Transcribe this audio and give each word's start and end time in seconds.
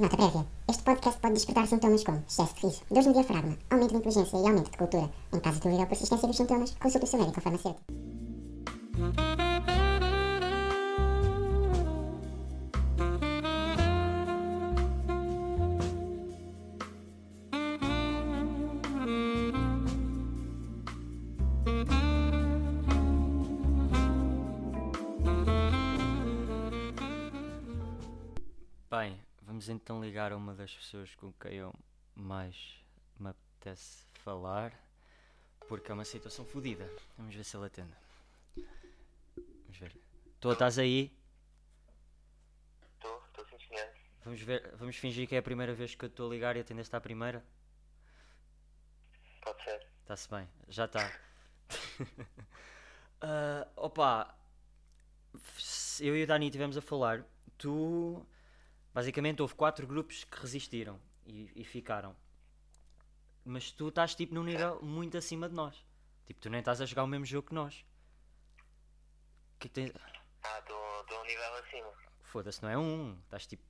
Nota 0.00 0.16
prévia. 0.16 0.46
Este 0.66 0.82
podcast 0.82 1.20
pode 1.20 1.34
despertar 1.34 1.66
sintomas 1.66 2.02
como 2.04 2.24
excesso 2.26 2.54
de 2.54 2.60
riso, 2.62 2.80
dores 2.88 3.06
no 3.06 3.12
diafragma, 3.12 3.58
aumento 3.68 3.90
de 3.90 3.96
inteligência 3.96 4.38
e 4.38 4.46
aumento 4.48 4.70
de 4.70 4.78
cultura. 4.78 5.10
Em 5.30 5.40
caso 5.40 5.56
de 5.56 5.64
dúvida 5.64 5.82
ou 5.82 5.88
persistência 5.88 6.26
dos 6.26 6.38
sintomas, 6.38 6.74
consulte 6.80 7.04
o 7.04 7.06
seu 7.06 7.18
médico 7.18 7.38
ou 7.38 7.42
farmacêutico. 7.42 8.09
Então 29.90 30.00
ligar 30.00 30.30
a 30.30 30.36
uma 30.36 30.54
das 30.54 30.72
pessoas 30.72 31.12
com 31.16 31.32
quem 31.32 31.54
eu 31.54 31.74
mais 32.14 32.80
me 33.18 33.28
apetece 33.28 34.04
falar, 34.22 34.72
porque 35.66 35.90
é 35.90 35.94
uma 35.94 36.04
situação 36.04 36.44
fodida. 36.44 36.88
Vamos 37.18 37.34
ver 37.34 37.42
se 37.42 37.56
ele 37.56 37.66
atende. 37.66 37.96
Vamos 38.54 39.78
ver. 39.78 39.96
Tô, 40.38 40.52
estás 40.52 40.78
aí? 40.78 41.12
Estou, 42.94 43.20
estou 43.26 43.44
sim 43.46 43.58
senhor. 43.66 43.88
Vamos, 44.24 44.40
ver, 44.40 44.76
vamos 44.76 44.94
fingir 44.94 45.28
que 45.28 45.34
é 45.34 45.38
a 45.38 45.42
primeira 45.42 45.74
vez 45.74 45.96
que 45.96 46.04
eu 46.04 46.08
estou 46.08 46.30
a 46.30 46.34
ligar 46.34 46.56
e 46.56 46.60
atendeste 46.60 46.94
à 46.94 47.00
primeira? 47.00 47.44
Pode 49.42 49.60
ser. 49.64 49.88
Está-se 50.02 50.30
bem, 50.30 50.48
já 50.68 50.84
está. 50.84 51.12
Ah, 53.22 53.68
opa, 53.76 54.34
eu 56.00 56.16
e 56.16 56.22
o 56.22 56.26
Dani 56.26 56.46
estivemos 56.46 56.74
a 56.74 56.80
falar. 56.80 57.22
Tu, 57.58 58.26
basicamente, 58.94 59.42
houve 59.42 59.54
quatro 59.54 59.86
grupos 59.86 60.24
que 60.24 60.40
resistiram 60.40 61.00
e, 61.26 61.50
e 61.54 61.64
ficaram. 61.64 62.16
Mas 63.44 63.70
tu 63.70 63.88
estás 63.88 64.14
tipo 64.14 64.34
num 64.34 64.44
nível 64.44 64.80
muito 64.82 65.16
acima 65.16 65.48
de 65.48 65.54
nós. 65.54 65.84
Tipo, 66.26 66.40
tu 66.40 66.50
nem 66.50 66.60
estás 66.60 66.80
a 66.80 66.86
jogar 66.86 67.04
o 67.04 67.06
mesmo 67.06 67.24
jogo 67.24 67.48
que 67.48 67.54
nós. 67.54 67.84
Que 69.58 69.68
que 69.68 69.68
tens... 69.68 69.92
Ah, 70.42 70.58
estou 70.58 71.20
um 71.20 71.24
nível 71.24 71.54
acima. 71.54 71.92
Foda-se, 72.24 72.62
não 72.62 72.68
é 72.68 72.78
um. 72.78 73.18
Estás 73.24 73.46
tipo 73.46 73.62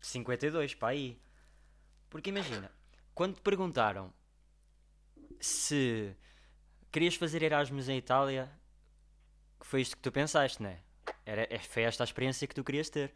52 0.00 0.74
para 0.74 0.88
aí. 0.88 1.20
Porque 2.08 2.30
imagina, 2.30 2.70
quando 3.14 3.34
te 3.34 3.42
perguntaram 3.42 4.12
se 5.40 6.16
querias 6.90 7.14
fazer 7.14 7.42
Erasmus 7.42 7.88
em 7.88 7.98
Itália, 7.98 8.50
foi 9.60 9.82
isto 9.82 9.96
que 9.96 10.02
tu 10.02 10.10
pensaste, 10.10 10.62
não 10.62 10.70
é? 10.70 10.80
Era, 11.24 11.54
é- 11.54 11.58
foi 11.58 11.82
esta 11.82 12.02
a 12.02 12.06
experiência 12.06 12.46
que 12.46 12.54
tu 12.54 12.64
querias 12.64 12.88
ter. 12.88 13.12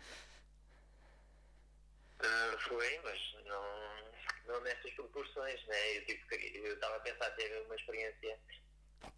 Ah, 2.24 2.56
foi, 2.68 3.00
mas 3.02 3.34
não, 3.46 4.12
não 4.46 4.60
nessas 4.62 4.92
proporções, 4.94 5.64
né? 5.66 5.96
Eu 5.98 6.06
tipo, 6.06 6.34
eu 6.34 6.74
estava 6.74 6.96
a 6.96 7.00
pensar 7.00 7.30
ter 7.32 7.62
uma 7.66 7.74
experiência 7.74 8.38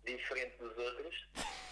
diferente 0.05 0.56
dos 0.58 0.77
outros, 0.78 1.28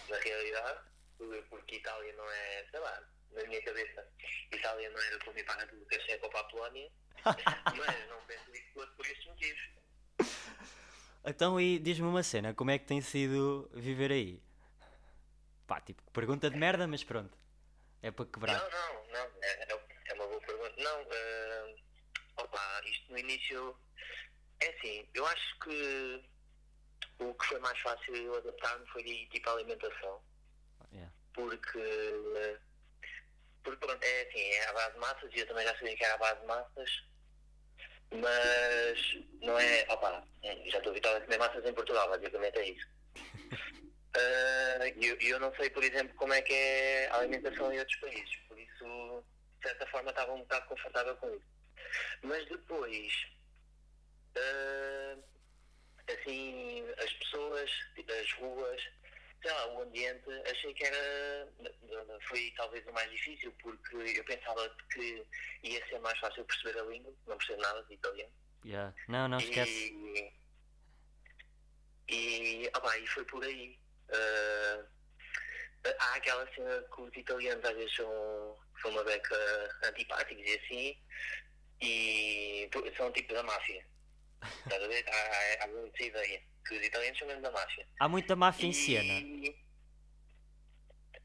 na 0.09 0.17
realidade, 0.19 0.79
por- 1.17 1.43
porque 1.49 1.75
Itália 1.77 2.13
não 2.13 2.29
é, 2.29 2.65
sei 2.69 2.79
lá, 2.79 3.03
na 3.31 3.43
minha 3.45 3.61
cabeça, 3.63 4.07
Itália 4.51 4.89
não 4.91 5.01
era 5.01 5.19
como 5.19 5.37
ir 5.39 5.43
para 5.43 5.63
a 5.63 5.99
Checa 6.01 6.25
ou 6.25 6.29
para 6.31 6.39
a 6.41 6.43
Polónia, 6.45 6.91
mas 7.77 8.09
não 8.09 8.21
penso 8.25 8.51
que 8.51 8.73
fosse 8.73 8.91
por 8.93 9.05
estes 9.05 9.25
motivos. 9.25 9.61
Então, 11.25 11.59
e 11.59 11.79
diz-me 11.79 12.07
uma 12.07 12.21
cena, 12.21 12.53
como 12.53 12.69
é 12.71 12.77
que 12.77 12.85
tem 12.85 13.01
sido 13.01 13.69
viver 13.73 14.11
aí? 14.11 14.41
Pá, 15.65 15.79
tipo, 15.79 16.01
pergunta 16.11 16.49
de 16.49 16.57
merda, 16.57 16.85
mas 16.87 17.03
pronto. 17.03 17.35
É 18.01 18.11
para 18.11 18.25
quebrar. 18.25 18.59
Não, 18.59 18.69
não, 18.69 19.07
não, 19.07 19.41
é, 19.41 19.63
é- 19.73 19.85
é 20.07 20.13
uma 20.15 20.27
boa 20.27 20.41
pergunta. 20.41 20.72
Não, 20.83 21.07
eh, 21.11 21.75
opa, 22.37 22.81
isto 22.85 23.11
no 23.11 23.17
início 23.19 23.75
é 24.59 24.69
assim, 24.69 25.07
eu 25.13 25.25
acho 25.27 25.59
que 25.59 26.23
o 27.19 27.33
que 27.35 27.45
foi 27.47 27.59
mais 27.59 27.79
fácil 27.79 28.15
eu 28.15 28.35
adaptar-me 28.37 28.85
foi 28.87 29.03
tipo 29.31 29.49
a 29.49 29.53
alimentação, 29.53 30.21
Yeah. 30.91 31.11
porque, 31.33 31.79
porque 33.63 33.85
pronto, 33.85 34.03
é 34.03 34.21
assim, 34.29 34.39
é 34.41 34.67
a 34.67 34.73
base 34.73 34.93
de 34.93 34.99
massas 34.99 35.31
e 35.33 35.39
eu 35.39 35.47
também 35.47 35.65
já 35.65 35.73
sabia 35.75 35.95
que 35.95 36.03
era 36.03 36.13
a 36.13 36.17
base 36.17 36.39
de 36.41 36.45
massas, 36.47 37.03
mas 38.11 39.17
não 39.41 39.57
é, 39.57 39.85
opa, 39.89 40.23
já 40.43 40.77
estou 40.77 40.91
habituado 40.91 41.17
a 41.17 41.21
comer 41.21 41.37
massas 41.39 41.65
em 41.65 41.73
Portugal, 41.73 42.09
basicamente 42.09 42.57
é 42.59 42.69
isso. 42.69 42.87
Ah, 44.15 44.87
E 44.95 45.07
eu, 45.07 45.17
eu 45.21 45.39
não 45.39 45.51
sei, 45.55 45.71
por 45.71 45.83
exemplo, 45.83 46.13
como 46.17 46.31
é 46.33 46.41
que 46.43 46.53
é 46.53 47.07
a 47.09 47.15
alimentação 47.17 47.73
em 47.73 47.79
outros 47.79 47.97
países, 47.99 48.35
por 48.47 48.59
isso, 48.59 49.25
de 49.63 49.69
certa 49.69 49.87
forma, 49.87 50.09
estava 50.09 50.33
um 50.33 50.39
bocado 50.39 50.67
confortável 50.67 51.15
com 51.17 51.33
isso. 51.33 51.45
Mas 52.21 52.45
depois, 52.47 53.27
ah, 54.35 55.17
assim, 56.11 56.85
as 56.97 57.13
pessoas, 57.13 57.71
as 58.21 58.31
ruas, 58.33 58.81
sei 59.41 59.51
lá, 59.51 59.67
o 59.73 59.81
ambiente, 59.83 60.23
achei 60.51 60.73
que 60.73 60.83
era, 60.83 61.47
foi 62.27 62.53
talvez 62.57 62.85
o 62.87 62.93
mais 62.93 63.09
difícil, 63.11 63.53
porque 63.61 63.95
eu 63.95 64.23
pensava 64.25 64.69
que 64.91 65.25
ia 65.63 65.87
ser 65.87 65.99
mais 65.99 66.19
fácil 66.19 66.43
perceber 66.45 66.79
a 66.79 66.83
língua, 66.83 67.13
não 67.25 67.37
percebo 67.37 67.61
nada 67.61 67.83
de 67.83 67.93
italiano. 67.93 68.33
Yeah. 68.65 68.93
Não, 69.07 69.27
não, 69.27 69.37
esquece. 69.37 69.69
E, 69.69 70.33
e, 72.09 72.69
ah, 72.73 72.81
pá, 72.81 72.97
e 72.97 73.07
foi 73.07 73.25
por 73.25 73.43
aí. 73.43 73.77
Ah, 74.09 74.85
há 75.99 76.15
aquela 76.15 76.47
cena 76.53 76.83
que 76.93 77.01
os 77.01 77.15
italianos 77.15 77.63
às 77.65 77.75
vezes 77.75 77.95
são, 77.95 78.57
são 78.83 78.91
uma 78.91 79.03
beca 79.03 79.35
antipáticos 79.85 80.43
e 80.45 80.55
assim, 80.59 80.97
e 81.81 82.69
são 82.95 83.11
tipo 83.11 83.33
da 83.33 83.41
máfia. 83.41 83.83
Estás 84.43 84.83
a 84.83 84.87
ver? 84.87 85.03
Há, 85.07 85.11
há, 85.15 85.63
há 85.63 85.67
muita 85.67 86.03
ideia 86.03 86.43
que 86.67 86.75
os 86.77 86.85
italianos 86.85 87.17
são 87.17 87.27
mesmo 87.27 87.41
da 87.41 87.51
máfia. 87.51 87.87
Há 87.99 88.07
muita 88.09 88.35
máfia 88.35 88.67
em 88.67 88.69
E- 88.69 88.73
Siena. 88.73 89.57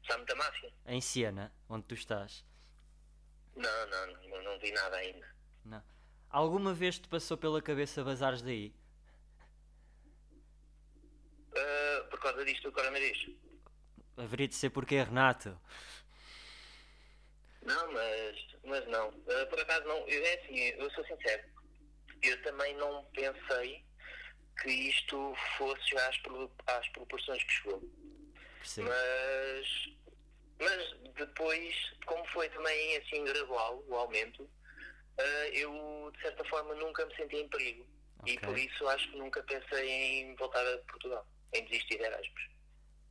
Há 0.09 0.17
muita 0.17 0.35
máfia? 0.35 0.73
Em 0.87 1.01
Siena, 1.01 1.53
onde 1.69 1.85
tu 1.85 1.93
estás. 1.93 2.43
Não, 3.55 3.87
não, 3.87 4.07
não, 4.29 4.41
não 4.43 4.59
vi 4.59 4.71
nada 4.71 4.95
ainda. 4.97 5.35
Não. 5.65 5.83
Alguma 6.29 6.73
vez 6.73 6.97
te 6.97 7.07
passou 7.07 7.37
pela 7.37 7.61
cabeça 7.61 8.03
bazares 8.03 8.41
daí? 8.41 8.73
Ah, 11.55 12.07
por 12.09 12.19
causa 12.21 12.43
disto 12.45 12.63
do 12.63 12.71
coronavírus. 12.71 13.29
Haveria 14.17 14.47
de 14.47 14.55
ser 14.55 14.69
porque 14.69 14.95
é 14.95 15.03
Renato. 15.03 15.59
Não, 17.69 17.91
mas, 17.93 18.47
mas 18.63 18.87
não. 18.87 19.09
Uh, 19.09 19.47
por 19.47 19.59
acaso 19.59 19.85
não. 19.87 19.97
Eu, 20.07 20.25
é 20.25 20.33
assim, 20.39 20.55
eu 20.57 20.89
sou 20.91 21.05
sincero. 21.05 21.43
Eu 22.23 22.41
também 22.41 22.75
não 22.75 23.05
pensei 23.13 23.85
que 24.61 24.69
isto 24.69 25.35
fosse 25.57 25.95
às, 25.97 26.19
às 26.65 26.89
proporções 26.89 27.43
que 27.43 27.51
chegou. 27.51 27.81
Percebo. 28.57 28.89
Mas, 28.89 29.89
mas 30.59 31.13
depois, 31.13 31.75
como 32.05 32.25
foi 32.29 32.49
também 32.49 32.97
assim 32.97 33.23
gradual 33.23 33.83
o 33.87 33.95
aumento, 33.95 34.43
uh, 34.43 35.47
eu 35.53 36.11
de 36.15 36.21
certa 36.21 36.43
forma 36.45 36.73
nunca 36.73 37.05
me 37.05 37.15
senti 37.15 37.35
em 37.35 37.47
perigo. 37.49 37.85
E 38.25 38.33
Ok. 38.33 38.49
por 38.49 38.57
isso 38.57 38.87
acho 38.89 39.09
que 39.11 39.17
nunca 39.17 39.43
pensei 39.43 39.89
em 39.89 40.35
voltar 40.35 40.65
a 40.65 40.77
Portugal, 40.79 41.25
em 41.53 41.63
desistir 41.65 41.97
de 41.97 42.03
Erasmus. 42.03 42.49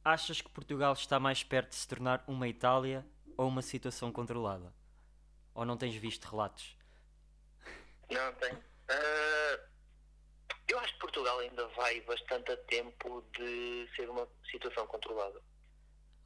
Achas 0.04 0.40
que 0.42 0.50
Portugal 0.50 0.92
está 0.92 1.18
mais 1.18 1.42
perto 1.42 1.70
de 1.70 1.76
se 1.76 1.88
tornar 1.88 2.24
uma 2.26 2.46
Itália 2.48 3.06
ou 3.38 3.46
uma 3.48 3.62
situação 3.62 4.12
controlada? 4.12 4.74
Ou 5.54 5.64
não 5.64 5.76
tens 5.76 5.94
visto 5.94 6.24
relatos? 6.28 6.76
Não, 8.10 8.32
tenho. 8.34 8.62
Ah, 8.88 9.60
eu 10.68 10.78
acho 10.80 10.92
que 10.94 10.98
Portugal 11.00 11.38
ainda 11.38 11.66
vai 11.68 12.00
bastante 12.02 12.50
a 12.52 12.56
tempo 12.64 13.22
de 13.36 13.88
ser 13.94 14.10
uma 14.10 14.28
situação 14.50 14.86
controlada. 14.88 15.40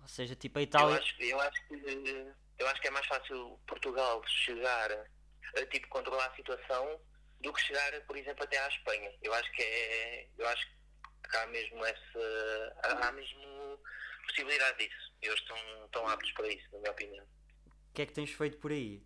Ou 0.00 0.08
seja, 0.08 0.34
tipo 0.34 0.58
a 0.58 0.62
Eu 0.62 0.64
Itália. 0.64 0.98
acho, 0.98 1.22
eu, 1.22 1.40
acho 1.40 1.68
que, 1.68 2.32
eu 2.58 2.66
acho 2.68 2.80
que 2.80 2.88
é 2.88 2.90
mais 2.90 3.06
fácil 3.06 3.60
Portugal 3.66 4.22
chegar 4.26 4.90
a 4.90 5.66
tipo, 5.66 5.86
controlar 5.88 6.26
a 6.26 6.34
situação 6.34 7.00
do 7.41 7.53
que 7.53 7.60
chegar, 7.60 8.00
por 8.06 8.16
exemplo, 8.16 8.42
até 8.42 8.58
à 8.58 8.68
Espanha. 8.68 9.12
Eu 9.20 9.34
acho 9.34 9.53
que 9.53 9.62
é. 9.62 10.28
Eu 10.38 10.48
acho 10.48 10.66
que 10.66 11.36
há 11.36 11.47
mesmo 11.48 11.84
essa. 11.84 12.76
há 12.84 13.08
há 13.08 13.12
mesmo 13.12 13.78
possibilidade 14.26 14.78
disso. 14.78 15.11
Eles 15.22 15.39
estão, 15.39 15.57
estão 15.84 16.09
aptos 16.09 16.30
para 16.33 16.48
isso, 16.48 16.69
na 16.72 16.78
minha 16.78 16.91
opinião. 16.91 17.24
O 17.24 17.95
que 17.95 18.03
é 18.03 18.07
que 18.07 18.13
tens 18.13 18.30
feito 18.30 18.59
por 18.59 18.72
aí? 18.72 19.03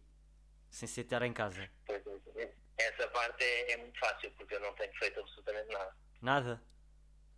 Sem 0.70 0.88
ser 0.88 1.02
estar 1.02 1.22
em 1.22 1.32
casa? 1.32 1.70
Pois 1.86 2.02
é, 2.36 2.52
Essa 2.78 3.08
parte 3.08 3.42
é, 3.44 3.72
é 3.72 3.76
muito 3.76 3.98
fácil, 3.98 4.30
porque 4.32 4.54
eu 4.54 4.60
não 4.60 4.72
tenho 4.74 4.94
feito 4.96 5.20
absolutamente 5.20 5.72
nada. 5.72 5.96
Nada? 6.22 6.62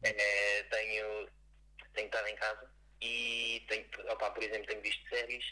É, 0.02 0.62
tenho, 0.64 1.28
tenho 1.92 2.06
estado 2.06 2.28
em 2.28 2.36
casa 2.36 2.70
e 3.00 3.64
tenho, 3.68 3.86
opá, 4.12 4.30
por 4.30 4.42
exemplo, 4.42 4.66
tenho 4.66 4.82
visto 4.82 5.08
séries, 5.08 5.44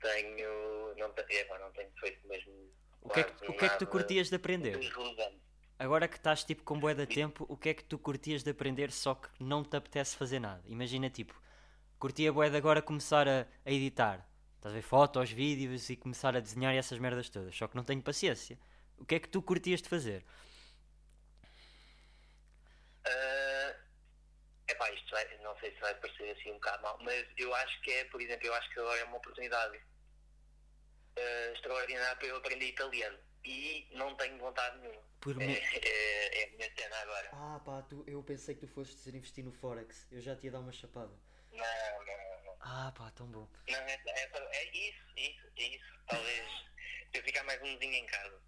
tenho. 0.00 0.94
Não, 0.96 1.14
epá, 1.28 1.58
não 1.58 1.72
tenho 1.72 1.90
feito 2.00 2.26
mesmo. 2.28 2.70
O 3.02 3.08
que, 3.08 3.20
é 3.20 3.24
que, 3.24 3.46
o 3.46 3.54
que 3.54 3.64
é 3.64 3.68
que 3.70 3.78
tu 3.78 3.86
curtias 3.86 4.28
de 4.28 4.36
aprender? 4.36 4.78
Agora 5.78 6.06
que 6.06 6.16
estás 6.16 6.44
tipo 6.44 6.62
com 6.62 6.78
bué 6.78 6.92
de 6.92 7.06
tempo, 7.06 7.46
o 7.48 7.56
que 7.56 7.70
é 7.70 7.74
que 7.74 7.82
tu 7.82 7.98
curtias 7.98 8.42
de 8.42 8.50
aprender 8.50 8.92
só 8.92 9.14
que 9.14 9.28
não 9.42 9.64
te 9.64 9.74
apetece 9.76 10.14
fazer 10.14 10.38
nada? 10.38 10.62
Imagina 10.66 11.08
tipo, 11.08 11.40
curtia 12.00 12.32
bué 12.32 12.48
de 12.50 12.56
agora 12.56 12.82
começar 12.82 13.28
a, 13.28 13.46
a 13.64 13.70
editar. 13.70 14.26
Estás 14.56 14.72
a 14.74 14.76
ver 14.78 14.82
fotos, 14.82 15.30
vídeos 15.30 15.88
e 15.90 15.96
começar 15.96 16.34
a 16.36 16.40
desenhar 16.40 16.74
e 16.74 16.78
essas 16.78 16.98
merdas 16.98 17.28
todas. 17.28 17.54
Só 17.56 17.68
que 17.68 17.76
não 17.76 17.84
tenho 17.84 18.02
paciência. 18.02 18.58
O 18.98 19.04
que 19.04 19.14
é 19.14 19.20
que 19.20 19.28
tu 19.28 19.40
curtias 19.42 19.80
de 19.80 19.88
fazer? 19.88 20.24
Ah, 23.06 23.74
epá, 24.68 24.90
isto 24.92 25.10
vai, 25.10 25.38
não 25.38 25.56
sei 25.58 25.72
se 25.74 25.80
vai 25.80 25.94
parecer 25.94 26.30
assim 26.36 26.50
um 26.50 26.54
bocado 26.54 26.82
mal, 26.82 26.98
mas 27.02 27.26
eu 27.36 27.54
acho 27.54 27.80
que 27.82 27.90
é, 27.90 28.04
por 28.06 28.20
exemplo, 28.20 28.46
eu 28.46 28.54
acho 28.54 28.70
que 28.70 28.80
agora 28.80 29.00
é 29.00 29.04
uma 29.04 29.16
oportunidade 29.16 29.80
ah, 31.16 31.52
extraordinária 31.54 32.16
para 32.16 32.26
eu 32.26 32.36
aprender 32.36 32.66
italiano. 32.66 33.18
E 33.42 33.88
não 33.92 34.14
tenho 34.16 34.36
vontade 34.38 34.78
nenhuma. 34.80 35.00
Por 35.18 35.40
É, 35.40 35.46
mim- 35.46 35.54
é, 35.54 36.42
é 36.42 36.44
a 36.44 36.50
minha 36.56 36.70
cena 36.76 36.96
agora. 36.96 37.28
Ah 37.32 37.60
pá, 37.64 37.80
tu, 37.82 38.04
eu 38.06 38.22
pensei 38.22 38.54
que 38.54 38.66
tu 38.66 38.66
dizer 38.84 39.14
investir 39.14 39.42
no 39.42 39.50
Forex. 39.52 40.06
Eu 40.12 40.20
já 40.20 40.36
te 40.36 40.44
ia 40.44 40.52
dar 40.52 40.60
uma 40.60 40.72
chapada. 40.72 41.10
Não, 41.52 42.04
não, 42.06 42.44
não. 42.44 42.56
Ah 42.60 42.92
pá, 42.96 43.10
tão 43.10 43.26
bom. 43.26 43.48
Não, 43.68 43.78
é, 43.78 44.00
é, 44.06 44.30
é 44.52 44.76
isso, 44.76 45.02
isso, 45.16 45.46
é 45.56 45.62
isso. 45.62 45.84
Talvez 46.08 46.48
eu 47.14 47.22
ficar 47.22 47.44
mais 47.44 47.60
um 47.62 47.78
dia 47.78 47.98
em 47.98 48.06
casa. 48.06 48.40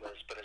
Mas 0.00 0.22
para 0.24 0.42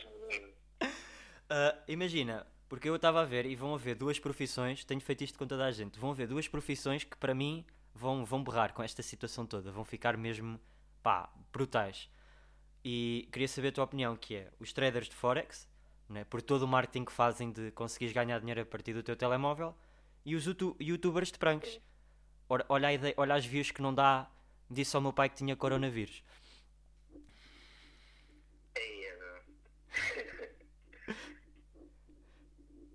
Ah, 1.50 1.84
imagina, 1.88 2.48
porque 2.70 2.90
eu 2.90 2.96
estava 2.96 3.22
a 3.22 3.26
ver 3.26 3.46
e 3.46 3.56
vão 3.56 3.76
haver 3.76 3.96
duas 3.96 4.20
profissões, 4.20 4.86
tenho 4.86 5.02
feito 5.02 5.24
isto 5.24 5.38
com 5.38 5.46
toda 5.46 5.66
a 5.66 5.72
gente, 5.72 6.00
vão 6.00 6.12
haver 6.12 6.28
duas 6.28 6.48
profissões 6.48 7.04
que 7.04 7.18
para 7.18 7.34
mim 7.34 7.66
vão, 7.94 8.26
vão 8.26 8.44
berrar 8.44 8.74
com 8.74 8.82
esta 8.82 9.04
situação 9.04 9.46
toda, 9.46 9.72
vão 9.72 9.86
ficar 9.86 10.18
mesmo, 10.18 10.60
pá, 11.02 11.30
brutais. 11.52 12.10
E 12.84 13.30
queria 13.32 13.48
saber 13.48 13.70
a 13.70 13.72
tua 13.72 13.84
opinião, 13.86 14.16
que 14.18 14.36
é 14.36 14.52
os 14.60 14.74
traders 14.74 15.08
de 15.08 15.16
Forex, 15.16 15.70
né, 16.10 16.26
por 16.26 16.42
todo 16.42 16.64
o 16.64 16.68
marketing 16.68 17.06
que 17.06 17.12
fazem 17.12 17.52
de 17.52 17.72
conseguires 17.72 18.14
ganhar 18.14 18.40
dinheiro 18.40 18.62
a 18.62 18.66
partir 18.66 18.94
do 18.94 19.04
teu 19.04 19.16
telemóvel, 19.16 19.76
e 20.26 20.36
os 20.36 20.46
youtu- 20.46 20.76
youtubers 20.80 21.32
de 21.32 21.38
pranks. 21.38 21.80
Ora, 22.50 22.66
Olha, 22.70 22.94
ideia, 22.94 23.14
olha 23.18 23.36
as 23.36 23.46
views 23.46 23.72
que 23.72 23.82
não 23.82 23.94
dá, 23.94 24.30
disse 24.70 24.96
ao 24.96 25.02
meu 25.02 25.14
pai 25.14 25.30
que 25.30 25.36
tinha 25.36 25.56
coronavírus. 25.56 26.24
É, 28.76 29.18
não. 29.18 31.14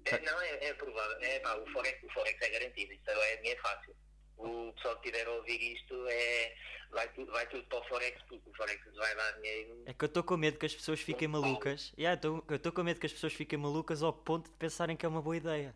É, 0.07 0.21
não, 0.25 0.41
é, 0.41 0.65
é 0.67 0.75
provável. 0.75 1.19
É, 1.21 1.41
pá, 1.41 1.55
o, 1.57 1.67
Forex, 1.73 2.03
o 2.03 2.13
Forex 2.13 2.41
é 2.43 2.51
garantido, 2.51 2.93
isso 2.93 3.03
é, 3.11 3.49
é 3.49 3.57
fácil. 3.57 3.95
O 4.37 4.73
pessoal 4.75 4.97
que 5.01 5.09
estiver 5.09 5.27
a 5.29 5.33
ouvir 5.33 5.61
isto 5.75 6.07
é, 6.09 6.55
vai, 6.93 7.13
tudo, 7.13 7.33
vai 7.33 7.49
tudo 7.49 7.65
para 7.65 7.79
o 7.81 7.89
Forex, 7.89 8.23
porque 8.29 8.49
o 8.49 8.55
Forex 8.55 8.81
vai 8.95 9.15
dar 9.17 9.33
dinheiro. 9.33 9.83
É 9.87 9.93
que 9.93 10.05
eu 10.05 10.07
estou 10.07 10.23
com 10.23 10.37
medo 10.37 10.59
que 10.59 10.67
as 10.67 10.75
pessoas 10.75 11.01
fiquem 11.01 11.27
malucas. 11.27 11.93
Yeah, 11.99 12.21
eu 12.25 12.57
estou 12.57 12.71
com 12.71 12.85
medo 12.85 13.01
que 13.01 13.07
as 13.07 13.13
pessoas 13.13 13.33
fiquem 13.33 13.59
malucas 13.59 14.03
ao 14.03 14.13
ponto 14.13 14.49
de 14.49 14.57
pensarem 14.57 14.97
que 14.97 15.05
é 15.05 15.09
uma 15.09 15.21
boa 15.21 15.37
ideia. 15.37 15.75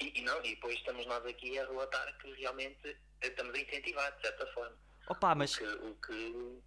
E, 0.00 0.18
e 0.18 0.22
não, 0.22 0.38
e 0.44 0.54
depois 0.54 0.76
estamos 0.76 1.06
nós 1.06 1.24
aqui 1.26 1.58
a 1.58 1.66
relatar 1.66 2.16
que 2.18 2.32
realmente 2.34 2.96
estamos 3.22 3.54
a 3.54 3.58
incentivar, 3.58 4.14
de 4.16 4.22
certa 4.22 4.46
forma. 4.52 4.76
Opa, 5.08 5.34
mas 5.34 5.56
Que, 5.56 5.64
o 5.64 5.94
que. 5.96 6.58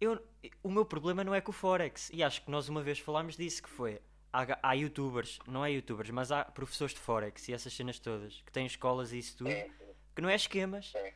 eu, 0.00 0.26
o 0.62 0.70
meu 0.70 0.84
problema 0.84 1.22
não 1.22 1.34
é 1.34 1.40
com 1.40 1.50
o 1.50 1.54
Forex. 1.54 2.10
E 2.12 2.22
acho 2.22 2.42
que 2.42 2.50
nós 2.50 2.68
uma 2.68 2.82
vez 2.82 2.98
falámos 2.98 3.36
disso, 3.36 3.62
que 3.62 3.68
foi... 3.70 4.00
Há, 4.32 4.46
há 4.62 4.72
youtubers, 4.74 5.40
não 5.46 5.64
é 5.64 5.72
youtubers, 5.72 6.08
mas 6.10 6.30
há 6.30 6.44
professores 6.44 6.94
de 6.94 7.00
Forex 7.00 7.48
e 7.48 7.52
essas 7.52 7.72
cenas 7.72 7.98
todas, 7.98 8.40
que 8.42 8.52
têm 8.52 8.64
escolas 8.64 9.12
e 9.12 9.18
isso 9.18 9.38
tudo, 9.38 9.50
É, 9.50 9.68
que 10.14 10.22
não 10.22 10.28
é 10.28 10.36
esquemas, 10.36 10.92
é, 10.94 11.14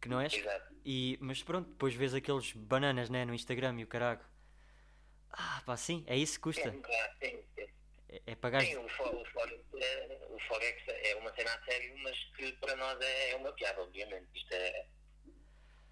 que 0.00 0.08
não 0.08 0.20
é... 0.20 0.26
exato. 0.26 0.74
E, 0.84 1.16
mas 1.20 1.40
pronto, 1.44 1.68
depois 1.70 1.94
vês 1.94 2.14
aqueles 2.14 2.52
bananas, 2.52 3.08
né, 3.10 3.24
no 3.24 3.32
Instagram 3.32 3.78
e 3.78 3.84
o 3.84 3.86
carago. 3.86 4.24
Ah, 5.30 5.62
pá, 5.64 5.76
sim, 5.76 6.02
é 6.08 6.16
isso 6.16 6.40
que 6.40 6.48
É, 6.48 6.52
custa. 6.52 6.70
claro, 6.72 7.12
sim, 7.22 7.42
sim. 7.54 7.55
É, 8.08 8.22
é 8.26 8.34
pagar... 8.36 8.62
Sim, 8.62 8.76
o, 8.76 8.84
o, 8.84 8.88
Forex 9.26 9.64
é, 9.74 10.26
o 10.28 10.38
Forex 10.48 10.82
é 10.88 11.14
uma 11.16 11.34
cena 11.34 11.54
a 11.54 11.64
sério, 11.64 11.96
mas 11.98 12.18
que 12.36 12.52
para 12.54 12.76
nós 12.76 13.00
é, 13.00 13.30
é 13.30 13.36
uma 13.36 13.52
piada, 13.52 13.82
obviamente. 13.82 14.28
Isto 14.34 14.54
é. 14.54 14.86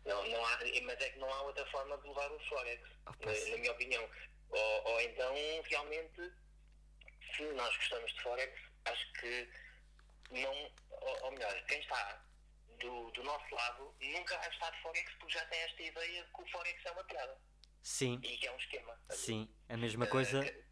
Não, 0.04 0.28
não 0.28 0.44
há, 0.44 0.58
mas 0.82 1.00
é 1.00 1.10
que 1.10 1.18
não 1.18 1.32
há 1.32 1.42
outra 1.42 1.64
forma 1.70 1.96
de 1.98 2.08
levar 2.08 2.30
o 2.30 2.38
Forex, 2.48 2.82
Opa, 3.06 3.26
na, 3.26 3.34
sim. 3.34 3.50
na 3.52 3.58
minha 3.58 3.72
opinião. 3.72 4.10
Ou, 4.50 4.84
ou 4.84 5.00
então, 5.00 5.34
realmente, 5.64 6.32
se 7.34 7.42
nós 7.52 7.74
gostamos 7.76 8.12
de 8.12 8.22
Forex, 8.22 8.60
acho 8.84 9.12
que 9.14 9.48
não. 10.30 10.72
Ou, 10.90 11.24
ou 11.24 11.32
melhor, 11.32 11.64
quem 11.66 11.80
está 11.80 12.22
do, 12.80 13.10
do 13.12 13.22
nosso 13.22 13.54
lado 13.54 13.94
nunca 14.00 14.36
vai 14.38 14.50
estar 14.50 14.70
de 14.70 14.82
Forex 14.82 15.12
porque 15.14 15.32
já 15.32 15.44
tem 15.46 15.58
esta 15.60 15.82
ideia 15.82 16.24
de 16.24 16.30
que 16.32 16.42
o 16.42 16.50
Forex 16.50 16.84
é 16.84 16.90
uma 16.90 17.04
piada 17.04 17.38
Sim, 17.82 18.20
e 18.22 18.36
que 18.38 18.46
é 18.46 18.52
um 18.52 18.56
esquema. 18.56 18.98
sim, 19.10 19.48
a 19.68 19.76
mesma 19.76 20.06
coisa... 20.06 20.44
Eh, 20.44 20.64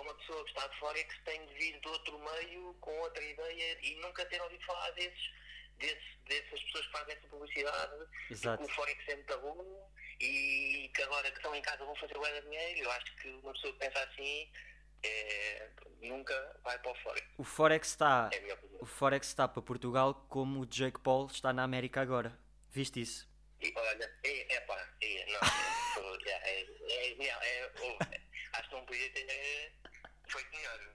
Para 0.00 0.12
uma 0.12 0.14
pessoa 0.14 0.42
que 0.44 0.50
está 0.50 0.66
de 0.66 0.78
Forex 0.78 1.14
tem 1.26 1.46
de 1.46 1.54
vir 1.54 1.78
de 1.78 1.88
outro 1.88 2.18
meio, 2.18 2.74
com 2.80 2.90
outra 3.00 3.22
ideia 3.22 3.78
e 3.82 3.96
nunca 3.96 4.24
ter 4.24 4.40
ouvido 4.40 4.64
falar 4.64 4.90
desses, 4.92 5.30
desses, 5.76 6.16
dessas 6.24 6.62
pessoas 6.62 6.86
que 6.86 6.92
fazem 6.92 7.16
essa 7.16 7.28
publicidade, 7.28 8.06
Exato. 8.30 8.64
que 8.64 8.70
o 8.72 8.74
Forex 8.74 9.08
é 9.08 9.16
muito 9.16 9.38
bom 9.40 9.92
e 10.18 10.90
que 10.94 11.02
agora 11.02 11.30
que 11.30 11.36
estão 11.36 11.54
em 11.54 11.60
casa 11.60 11.84
vão 11.84 11.94
fazer 11.96 12.16
o 12.16 12.22
de 12.22 12.40
dinheiro. 12.48 12.80
Eu 12.80 12.90
acho 12.92 13.16
que 13.16 13.28
uma 13.28 13.52
pessoa 13.52 13.72
que 13.74 13.78
pensa 13.78 14.02
assim 14.04 14.50
eh, 15.02 15.70
nunca 16.00 16.60
vai 16.64 16.78
para 16.78 16.92
o 16.92 16.94
Forex. 17.02 17.26
O 17.36 17.44
Forex 17.44 17.88
está... 17.88 18.30
É. 18.32 18.58
O 18.80 18.86
Forex 18.86 19.26
está 19.26 19.46
para 19.46 19.60
Portugal 19.60 20.14
como 20.30 20.60
o 20.60 20.66
Jake 20.66 21.00
Paul 21.00 21.26
está 21.26 21.52
na 21.52 21.62
América 21.62 22.00
agora. 22.00 22.38
Viste 22.70 23.02
isso? 23.02 23.28
E 23.60 23.70
olha, 23.76 24.18
é, 24.24 24.54
é 24.54 24.60
pá, 24.60 24.88
é, 25.02 25.26
não, 25.26 25.40
é, 26.24 26.30
é, 26.30 26.60
é, 26.88 27.26
é, 27.28 27.72
oh, 27.82 27.98
acho 28.54 28.68
que 28.70 28.74
não 28.74 28.86
podia 28.86 29.12
ter 29.12 29.26
eh, 29.28 29.28
feito 29.28 29.28
melhor. 29.28 29.28
É, 29.28 29.28
é, 29.28 29.50
mesmo- 29.50 29.70
é 29.74 29.79
mesmo 30.38 30.90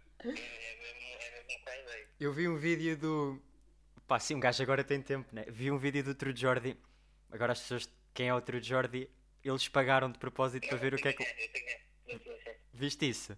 a 1.67 1.77
ideia. 1.77 2.07
Eu 2.19 2.33
vi 2.33 2.47
um 2.47 2.57
vídeo 2.57 2.97
do. 2.97 3.41
Pá, 4.07 4.19
sim, 4.19 4.35
um 4.35 4.39
gajo 4.39 4.61
agora 4.61 4.83
tem 4.83 5.01
tempo, 5.01 5.33
né? 5.33 5.45
Vi 5.47 5.71
um 5.71 5.77
vídeo 5.77 6.03
do 6.03 6.15
True 6.15 6.35
Jordi. 6.35 6.77
Agora 7.31 7.53
as 7.53 7.61
pessoas. 7.61 7.89
Quem 8.13 8.29
é 8.29 8.33
o 8.33 8.41
True 8.41 8.61
Jordi? 8.61 9.09
Eles 9.43 9.67
pagaram 9.67 10.11
de 10.11 10.17
propósito 10.17 10.67
para 10.67 10.77
ver 10.77 10.93
o 10.93 10.97
que 10.97 11.07
é 11.07 11.13
que. 11.13 11.23
Eu 11.23 11.27
tenho, 11.27 11.41
eu 12.07 12.19
tenho, 12.19 12.19
eu 12.19 12.19
tenho. 12.19 12.55
Viste 12.73 13.07
isso? 13.07 13.37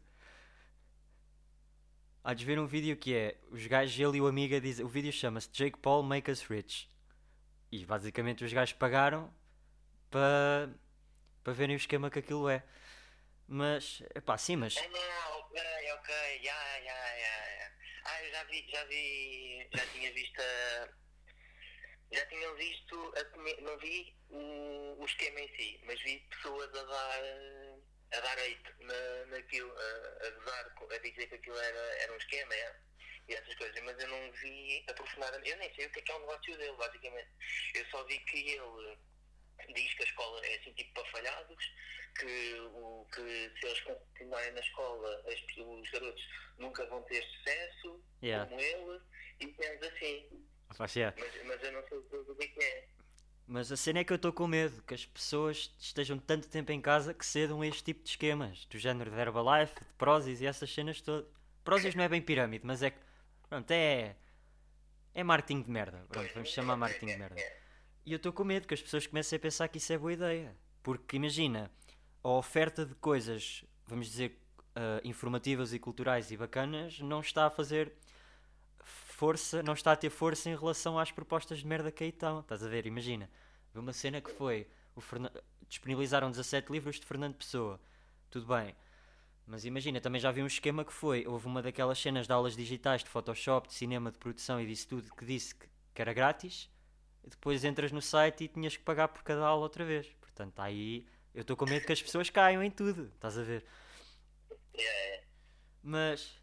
Há 2.23 2.33
de 2.33 2.43
ver 2.43 2.59
um 2.59 2.67
vídeo 2.67 2.95
que 2.97 3.15
é. 3.15 3.37
Os 3.49 3.65
gajos, 3.67 3.97
ele 3.99 4.17
e 4.17 4.21
o 4.21 4.27
amiga 4.27 4.59
dizem. 4.59 4.85
O 4.85 4.89
vídeo 4.89 5.11
chama-se 5.11 5.49
Jake 5.51 5.77
Paul 5.79 6.03
Make 6.03 6.29
Us 6.29 6.43
Rich. 6.43 6.89
E 7.71 7.85
basicamente 7.85 8.43
os 8.43 8.53
gajos 8.53 8.73
pagaram 8.73 9.33
para. 10.09 10.69
para 11.43 11.53
verem 11.53 11.75
o 11.75 11.77
esquema 11.77 12.09
que 12.09 12.19
aquilo 12.19 12.49
é. 12.49 12.63
Mas. 13.47 14.01
Epá, 14.13 14.37
sim, 14.37 14.55
mas. 14.55 14.75
Não, 14.75 15.36
ok, 15.57 15.91
ok, 15.93 16.09
já, 16.43 16.81
já, 16.81 17.17
já. 17.17 17.71
Ah, 18.05 18.23
eu 18.23 18.31
já 18.31 18.43
vi, 18.43 18.65
já 18.69 18.83
vi, 18.85 19.67
já 19.73 19.85
tinha 19.87 20.13
visto 20.13 20.39
a, 20.39 20.89
já 22.11 22.25
tinha 22.27 22.53
visto, 22.53 23.13
a, 23.17 23.61
não 23.61 23.77
vi 23.79 24.15
o, 24.29 25.01
o 25.01 25.05
esquema 25.05 25.39
em 25.39 25.55
si, 25.55 25.81
mas 25.83 25.99
vi 26.03 26.19
pessoas 26.29 26.69
a 26.75 26.83
dar, 26.83 27.21
a 28.13 28.19
dar 28.19 28.37
hate 28.37 28.73
na, 28.81 29.25
naquilo, 29.25 29.73
a, 29.75 30.27
a 30.27 30.29
gozar, 30.29 30.73
a 30.91 30.97
dizer 30.99 31.27
que 31.27 31.35
aquilo 31.35 31.57
era, 31.57 31.79
era 32.03 32.13
um 32.13 32.17
esquema, 32.17 32.53
é, 32.53 32.75
e 33.27 33.33
essas 33.33 33.55
coisas, 33.55 33.83
mas 33.83 33.99
eu 33.99 34.07
não 34.09 34.31
vi 34.33 34.85
aprofundadamente, 34.87 35.49
eu 35.49 35.57
nem 35.57 35.73
sei 35.75 35.87
o 35.87 35.89
que 35.91 35.99
é 35.99 36.01
que 36.03 36.11
é 36.11 36.15
o 36.15 36.19
negócio 36.19 36.57
dele, 36.57 36.77
basicamente. 36.77 37.29
Eu 37.73 37.85
só 37.87 38.03
vi 38.05 38.19
que 38.19 38.51
ele 38.51 38.97
diz 39.73 39.93
que 39.93 40.03
a 40.03 40.05
escola 40.05 40.45
é 40.45 40.55
assim 40.57 40.73
tipo 40.73 40.93
para 40.93 41.11
falhados, 41.11 41.73
que, 42.19 42.53
o, 42.73 43.07
que 43.13 43.21
se 43.59 43.65
eles 43.65 43.79
continuarem 43.81 44.51
na 44.53 44.59
escola, 44.59 45.23
as 45.27 45.57
os 45.57 45.89
garotos 45.91 46.27
nunca 46.57 46.85
vão 46.87 47.01
ter 47.03 47.23
sucesso, 47.23 48.01
Yeah. 48.23 48.49
como 48.49 48.59
ele, 48.59 48.99
e 49.39 49.53
cenas 49.55 49.83
assim. 49.83 50.27
Yeah. 50.95 51.15
Mas, 51.19 51.45
mas 51.45 51.63
eu 51.63 51.71
não 51.71 51.87
sei 51.87 51.97
o 51.97 52.35
que 52.35 52.43
é 52.43 52.47
que 52.47 52.63
é. 52.63 52.87
Mas 53.47 53.71
a 53.71 53.77
cena 53.77 53.99
é 53.99 54.03
que 54.03 54.11
eu 54.11 54.17
estou 54.17 54.33
com 54.33 54.45
medo 54.45 54.83
que 54.83 54.93
as 54.93 55.05
pessoas 55.05 55.73
estejam 55.79 56.19
tanto 56.19 56.49
tempo 56.49 56.71
em 56.71 56.81
casa 56.81 57.13
que 57.13 57.25
cedam 57.25 57.61
a 57.61 57.67
este 57.67 57.81
tipo 57.83 58.03
de 58.03 58.09
esquemas, 58.09 58.65
do 58.65 58.77
género 58.77 59.09
de 59.09 59.17
Herbalife, 59.17 59.75
de 59.75 59.93
Prozis 59.97 60.41
e 60.41 60.45
essas 60.45 60.69
cenas 60.73 60.99
todas. 60.99 61.25
Prozis 61.63 61.95
não 61.95 62.03
é 62.03 62.09
bem 62.09 62.21
pirâmide, 62.21 62.65
mas 62.65 62.83
é 62.83 62.89
que, 62.89 62.99
pronto, 63.47 63.71
é. 63.71 64.15
É 65.13 65.23
marketing 65.23 65.61
de 65.63 65.71
merda. 65.71 66.05
Pronto, 66.09 66.31
vamos 66.33 66.49
chamar 66.49 66.75
marketing 66.75 67.07
de 67.07 67.17
merda. 67.17 67.41
E 68.07 68.13
eu 68.13 68.15
estou 68.15 68.31
com 68.31 68.45
medo 68.45 68.65
que 68.65 68.73
as 68.73 68.81
pessoas 68.81 69.05
comecem 69.05 69.35
a 69.35 69.39
pensar 69.39 69.67
que 69.67 69.79
isso 69.79 69.91
é 69.91 69.97
boa 69.97 70.13
ideia. 70.13 70.55
Porque 70.81 71.17
imagina, 71.17 71.69
a 72.23 72.29
oferta 72.29 72.85
de 72.85 72.95
coisas, 72.95 73.65
vamos 73.85 74.07
dizer, 74.07 74.39
ah, 74.73 75.01
informativas 75.03 75.73
e 75.73 75.77
culturais 75.77 76.31
e 76.31 76.37
bacanas, 76.37 77.01
não 77.01 77.19
está 77.19 77.47
a 77.47 77.49
fazer 77.49 77.91
força, 78.81 79.61
não 79.61 79.73
está 79.73 79.91
a 79.91 79.95
ter 79.97 80.09
força 80.09 80.49
em 80.49 80.55
relação 80.55 80.97
às 80.97 81.11
propostas 81.11 81.59
de 81.59 81.67
merda 81.67 81.91
que 81.91 82.01
aí 82.01 82.09
estão. 82.09 82.39
Estás 82.39 82.63
a 82.63 82.69
ver? 82.69 82.85
Imagina, 82.85 83.29
uma 83.75 83.91
cena 83.91 84.21
que 84.21 84.31
foi 84.31 84.65
Fernan- 85.01 85.29
disponibilizaram 85.67 86.31
17 86.31 86.71
livros 86.71 87.01
de 87.01 87.05
Fernando 87.05 87.35
Pessoa. 87.35 87.77
Tudo 88.31 88.45
bem. 88.45 88.73
Mas 89.45 89.65
imagina, 89.65 89.99
também 89.99 90.21
já 90.21 90.31
vi 90.31 90.41
um 90.41 90.47
esquema 90.47 90.85
que 90.85 90.93
foi, 90.93 91.27
houve 91.27 91.45
uma 91.45 91.61
daquelas 91.61 91.99
cenas 91.99 92.25
de 92.25 92.31
aulas 92.31 92.55
digitais 92.55 93.03
de 93.03 93.09
Photoshop, 93.09 93.67
de 93.67 93.73
cinema, 93.73 94.13
de 94.13 94.17
produção 94.17 94.61
e 94.61 94.65
disso 94.65 94.87
tudo 94.87 95.13
que 95.13 95.25
disse 95.25 95.53
que, 95.53 95.67
que 95.93 96.01
era 96.01 96.13
grátis. 96.13 96.69
Depois 97.27 97.63
entras 97.63 97.91
no 97.91 98.01
site 98.01 98.45
e 98.45 98.47
tinhas 98.47 98.77
que 98.77 98.83
pagar 98.83 99.09
por 99.09 99.23
cada 99.23 99.45
aula 99.45 99.63
outra 99.63 99.85
vez. 99.85 100.07
Portanto, 100.21 100.59
aí 100.59 101.07
eu 101.33 101.41
estou 101.41 101.57
com 101.57 101.65
medo 101.65 101.85
que 101.85 101.93
as 101.93 102.01
pessoas 102.01 102.29
caiam 102.29 102.63
em 102.63 102.71
tudo. 102.71 103.11
Estás 103.15 103.37
a 103.37 103.43
ver? 103.43 103.65
É, 104.73 105.23
Mas 105.81 106.39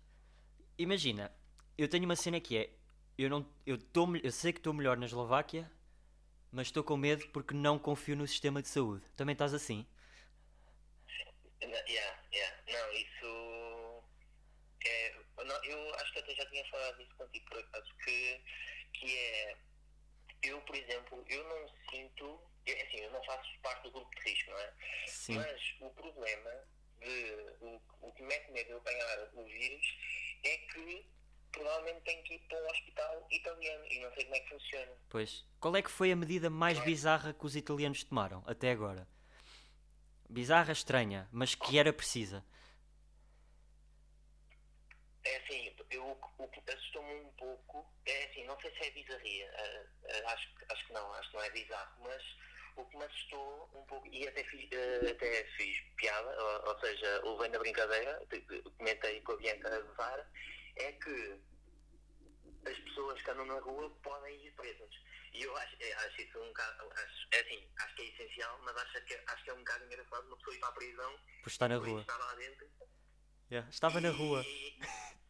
imagina, 0.78 1.32
eu 1.78 1.88
tenho 1.88 2.04
uma 2.04 2.16
cena 2.16 2.40
que 2.40 2.56
é 2.58 2.70
eu 3.18 3.30
não 3.30 3.46
eu, 3.66 3.78
tô, 3.78 4.06
eu 4.16 4.32
sei 4.32 4.52
que 4.52 4.60
estou 4.60 4.72
melhor 4.74 4.96
na 4.98 5.06
Eslováquia, 5.06 5.70
mas 6.52 6.68
estou 6.68 6.84
com 6.84 6.96
medo 6.96 7.26
porque 7.28 7.54
não 7.54 7.78
confio 7.78 8.16
no 8.16 8.26
sistema 8.28 8.62
de 8.62 8.68
saúde. 8.68 9.04
Também 9.16 9.34
estás 9.34 9.54
assim? 9.54 9.86
Yeah, 11.62 12.12
yeah. 12.32 12.52
Não, 12.68 12.92
isso. 12.92 14.04
É, 14.86 15.14
não, 15.44 15.64
eu 15.64 15.94
acho 15.96 16.12
que 16.12 16.18
até 16.20 16.34
já 16.34 16.46
tinha 16.50 16.64
falado 16.70 17.02
isso 17.02 17.14
contigo 17.16 17.46
por 17.48 17.58
acaso, 17.58 17.90
que, 18.04 18.40
que 18.92 19.16
é. 19.16 19.56
Eu, 20.44 20.60
por 20.62 20.76
exemplo, 20.76 21.24
eu 21.28 21.44
não 21.44 21.68
sinto. 21.90 22.40
é 22.66 22.82
Assim, 22.82 22.98
eu 22.98 23.10
não 23.12 23.24
faço 23.24 23.48
parte 23.62 23.82
do 23.84 23.92
grupo 23.92 24.14
de 24.16 24.30
risco, 24.30 24.50
não 24.50 24.58
é? 24.58 24.74
Sim. 25.06 25.36
Mas 25.36 25.74
o 25.80 25.90
problema 25.90 26.50
de. 27.00 27.56
O, 27.60 27.80
o 28.02 28.12
que 28.12 28.22
me 28.22 28.28
mete 28.28 28.50
medo 28.52 28.66
de 28.66 28.72
eu 28.72 28.78
apanhar 28.78 29.28
o 29.34 29.44
vírus 29.44 29.86
é 30.44 30.56
que 30.58 31.06
provavelmente 31.50 32.00
tenho 32.02 32.22
que 32.24 32.34
ir 32.34 32.40
para 32.40 32.62
um 32.62 32.70
hospital 32.70 33.26
italiano 33.30 33.86
e 33.86 34.00
não 34.00 34.12
sei 34.12 34.24
como 34.24 34.36
é 34.36 34.40
que 34.40 34.48
funciona. 34.48 34.92
Pois. 35.08 35.46
Qual 35.60 35.76
é 35.76 35.82
que 35.82 35.90
foi 35.90 36.12
a 36.12 36.16
medida 36.16 36.50
mais 36.50 36.78
bizarra 36.80 37.32
que 37.32 37.46
os 37.46 37.56
italianos 37.56 38.04
tomaram 38.04 38.42
até 38.46 38.70
agora? 38.70 39.08
Bizarra, 40.28 40.72
estranha, 40.72 41.28
mas 41.32 41.54
que 41.54 41.78
era 41.78 41.92
precisa. 41.92 42.44
É 45.24 45.36
assim, 45.36 45.74
eu, 45.90 46.20
o 46.38 46.48
que 46.48 46.70
assustou-me 46.70 47.14
um 47.14 47.32
pouco, 47.32 47.86
é 48.04 48.24
assim, 48.24 48.44
não 48.44 48.60
sei 48.60 48.70
se 48.72 48.84
é 48.84 48.90
bizarria, 48.90 49.50
ah, 49.56 49.86
acho, 50.26 50.54
que- 50.56 50.72
acho 50.72 50.86
que 50.86 50.92
não, 50.92 51.12
acho 51.14 51.30
que 51.30 51.36
não 51.36 51.42
é 51.44 51.50
bizarro, 51.50 52.02
mas 52.02 52.22
o 52.76 52.84
que 52.86 52.96
me 52.96 53.04
assustou 53.04 53.70
um 53.74 53.84
pouco, 53.86 54.06
e 54.08 54.26
até 54.26 54.42
fiz, 54.44 54.68
ah, 54.72 55.10
até 55.10 55.44
fiz 55.56 55.80
piada, 55.96 56.42
ou, 56.42 56.68
ou 56.72 56.80
seja, 56.80 57.20
levei 57.24 57.48
na 57.48 57.58
brincadeira, 57.58 58.26
de- 58.30 58.40
de- 58.40 58.62
comentei 58.62 59.20
com 59.22 59.32
a 59.32 59.36
Bianca 59.36 59.74
a 59.76 59.80
gozar, 59.80 60.30
é 60.76 60.92
que 60.92 61.40
as 62.66 62.78
pessoas 62.78 63.20
que 63.22 63.30
andam 63.30 63.46
na 63.46 63.60
rua 63.60 63.90
podem 64.02 64.44
ir 64.44 64.50
presas. 64.52 64.90
E 65.32 65.42
eu 65.42 65.56
acho, 65.56 65.76
é, 65.80 65.92
acho 65.94 66.22
isso 66.22 66.38
um 66.40 66.46
bocado, 66.48 66.90
acho, 66.92 67.28
é 67.32 67.40
assim, 67.40 67.68
acho 67.80 67.94
que 67.96 68.02
é 68.02 68.06
essencial, 68.06 68.58
mas 68.62 68.76
acho 68.76 69.04
que, 69.04 69.14
acho 69.14 69.44
que 69.44 69.50
é 69.50 69.54
um 69.54 69.58
bocado 69.58 69.84
engraçado 69.84 70.26
uma 70.26 70.36
pessoa 70.36 70.56
ir 70.56 70.60
para 70.60 70.68
a 70.68 70.72
prisão, 70.72 71.20
Por 71.42 71.48
estar 71.50 71.68
na 71.68 71.76
rua. 71.76 72.00
estar 72.00 72.16
lá 72.18 72.34
dentro, 72.34 72.74
Yeah, 73.50 73.68
Estava 73.70 74.00
na 74.00 74.10
rua. 74.10 74.42
e... 74.46 74.78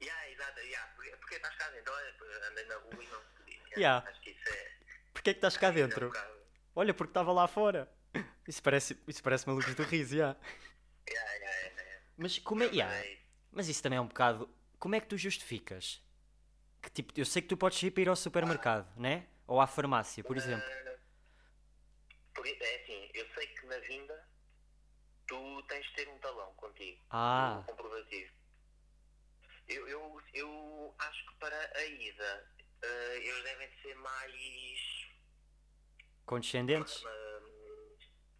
Yeah, 0.00 0.30
exato, 0.30 0.60
yeah. 0.60 0.86
Porque, 0.94 1.10
porque 1.16 1.34
estás 1.36 1.56
cá 1.56 1.68
dentro, 1.70 1.92
olha, 1.92 2.14
andei 2.48 2.64
na 2.66 2.76
rua 2.76 3.02
e 3.02 3.06
não. 3.08 3.37
Yeah. 3.76 4.08
Acho 4.08 4.20
que 4.20 4.30
isso 4.30 4.48
é. 4.48 4.68
Porquê 5.12 5.30
é 5.30 5.34
que 5.34 5.38
estás 5.38 5.56
cá 5.56 5.68
é 5.68 5.70
um 5.70 5.74
dentro? 5.74 6.06
bocado- 6.08 6.38
Olha, 6.74 6.94
porque 6.94 7.10
estava 7.10 7.32
lá 7.32 7.46
fora. 7.48 7.90
Isso 8.46 8.62
parece, 8.62 8.96
isso 9.06 9.22
parece 9.22 9.46
malucos 9.46 9.74
do 9.74 9.82
riso, 9.82 10.14
yeah. 10.16 10.38
Yeah, 11.08 11.32
yeah, 11.34 11.58
yeah. 11.60 12.02
Mas 12.16 12.38
como 12.38 12.62
é. 12.62 12.66
Yeah, 12.66 12.94
é. 12.94 13.18
Mas 13.50 13.68
isso 13.68 13.82
também 13.82 13.96
é 13.98 14.00
um 14.00 14.06
bocado. 14.06 14.48
Como 14.78 14.94
é 14.94 15.00
que 15.00 15.06
tu 15.06 15.16
justificas? 15.18 16.02
Que 16.80 16.90
tipo, 16.90 17.12
eu 17.18 17.24
sei 17.26 17.42
que 17.42 17.48
tu 17.48 17.56
podes 17.56 17.82
ir 17.82 17.90
para 17.90 18.02
ir 18.02 18.08
ao 18.08 18.16
supermercado, 18.16 18.88
né? 18.98 19.26
Ou 19.46 19.60
à 19.60 19.66
farmácia, 19.66 20.22
por 20.22 20.36
exemplo. 20.36 20.64
Ah, 20.64 20.96
Porque, 22.34 22.50
é 22.60 22.82
assim, 22.82 23.10
eu 23.14 23.26
sei 23.34 23.46
que 23.48 23.66
na 23.66 23.78
vinda 23.80 24.28
tu 25.26 25.62
tens 25.64 25.84
de 25.86 25.92
ter 25.94 26.08
um 26.08 26.18
talão 26.18 26.52
contigo. 26.54 27.02
Ah. 27.10 27.58
Um 27.60 27.62
comprovativo. 27.64 28.32
Eu, 29.66 29.86
eu, 29.88 30.22
eu 30.34 30.94
acho 30.98 31.26
que 31.26 31.34
para 31.40 31.72
a 31.76 31.84
ida 31.84 32.50
ah, 32.82 33.14
eles 33.16 33.42
devem 33.42 33.70
ser 33.82 33.94
mais. 33.96 35.08
Condescendentes? 36.26 37.02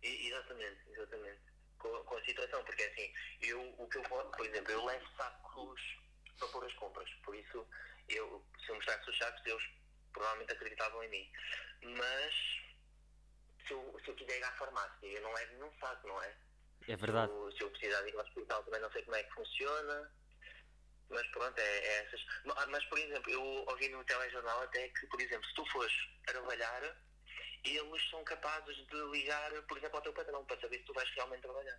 E- 0.02 0.28
exatamente, 0.28 0.80
exatamente. 0.90 1.40
Com, 1.78 2.04
com 2.04 2.16
a 2.16 2.25
situação, 2.25 2.64
porque 2.64 2.83
assim, 2.83 3.12
eu, 3.42 3.61
o 3.78 3.88
que 3.88 3.99
eu 3.99 4.02
por 4.02 4.47
exemplo, 4.47 4.73
eu 4.73 4.85
levo 4.85 5.07
sacos 5.16 5.80
para 6.38 6.49
pôr 6.49 6.64
as 6.64 6.73
compras, 6.75 7.09
por 7.25 7.35
isso 7.35 7.66
eu, 8.09 8.45
se 8.64 8.68
eu 8.71 8.75
mostrasse 8.76 9.11
os 9.11 9.18
sacos, 9.18 9.45
eles 9.47 9.62
provavelmente 10.12 10.52
acreditavam 10.52 11.02
em 11.04 11.09
mim. 11.09 11.33
Mas 11.83 12.35
se 13.66 13.73
eu, 13.73 14.00
se 14.04 14.09
eu 14.11 14.14
quiser 14.16 14.38
ir 14.38 14.45
à 14.45 14.52
farmácia, 14.52 15.07
eu 15.07 15.23
não 15.23 15.33
levo 15.33 15.52
nenhum 15.54 15.73
saco, 15.78 16.09
não 16.09 16.23
é? 16.23 16.37
É 16.88 16.97
verdade. 16.97 17.33
Se 17.33 17.38
eu, 17.38 17.52
se 17.52 17.62
eu 17.62 17.71
precisar 17.71 18.02
de 18.02 18.09
ir 18.09 18.14
ao 18.16 18.23
hospital 18.25 18.64
também 18.64 18.80
não 18.80 18.90
sei 18.92 19.02
como 19.02 19.16
é 19.16 19.23
que 19.23 19.35
funciona. 19.35 20.12
Mas 21.10 21.26
pronto, 21.28 21.58
é, 21.58 21.62
é 21.78 22.04
essas. 22.04 22.20
Ma- 22.44 22.66
Mas, 22.66 22.84
por 22.86 22.98
exemplo, 22.98 23.30
eu 23.30 23.42
ouvi 23.42 23.88
no 23.88 24.04
telejornal 24.04 24.62
até 24.62 24.88
que, 24.90 25.06
por 25.06 25.20
exemplo, 25.20 25.46
se 25.46 25.54
tu 25.54 25.64
fores 25.66 25.92
trabalhar, 26.26 26.82
eles 27.64 28.10
são 28.10 28.22
capazes 28.24 28.76
de 28.76 29.02
ligar, 29.10 29.50
por 29.62 29.78
exemplo, 29.78 29.96
ao 29.96 30.02
teu 30.02 30.12
patrão 30.12 30.44
para 30.44 30.60
saber 30.60 30.78
se 30.78 30.84
tu 30.84 30.92
vais 30.92 31.08
realmente 31.10 31.42
trabalhar. 31.42 31.78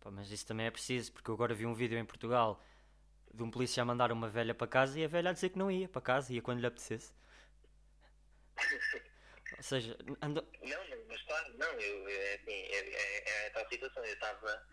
Pá, 0.00 0.10
mas 0.10 0.30
isso 0.30 0.46
também 0.46 0.66
é 0.66 0.70
preciso, 0.70 1.12
porque 1.12 1.30
eu 1.30 1.34
agora 1.34 1.54
vi 1.54 1.66
um 1.66 1.74
vídeo 1.74 1.98
em 1.98 2.04
Portugal 2.04 2.62
de 3.32 3.42
um 3.42 3.50
polícia 3.50 3.82
a 3.82 3.86
mandar 3.86 4.12
uma 4.12 4.28
velha 4.28 4.54
para 4.54 4.66
casa 4.66 4.98
e 4.98 5.04
a 5.04 5.08
velha 5.08 5.30
a 5.30 5.32
dizer 5.32 5.50
que 5.50 5.58
não 5.58 5.70
ia 5.70 5.88
para 5.88 6.02
casa, 6.02 6.32
ia 6.32 6.42
quando 6.42 6.60
lhe 6.60 6.66
apetecesse. 6.66 7.12
Ou 9.60 9.64
seja, 9.64 9.94
ando... 10.22 10.40
Não, 10.62 10.78
mas 11.06 11.20
claro, 11.24 11.52
não, 11.58 11.70
eu, 11.72 12.08
é, 12.08 12.34
assim, 12.36 12.50
é, 12.50 12.78
é, 12.78 13.44
é 13.44 13.46
a 13.48 13.50
tal 13.50 13.68
situação. 13.68 14.02
Eu 14.02 14.14
estava, 14.14 14.66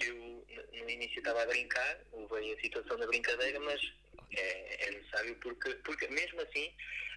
eu 0.00 0.14
no- 0.84 0.90
início 0.90 1.18
estava 1.18 1.42
a 1.42 1.46
brincar, 1.46 1.98
levei 2.12 2.52
a 2.52 2.60
situação 2.60 2.98
da 2.98 3.06
brincadeira, 3.06 3.58
mas 3.60 3.80
é, 4.36 4.86
é 4.86 4.90
necessário 4.90 5.34
porque, 5.40 5.70
porque 5.76 6.06
mesmo 6.08 6.42
assim, 6.42 6.70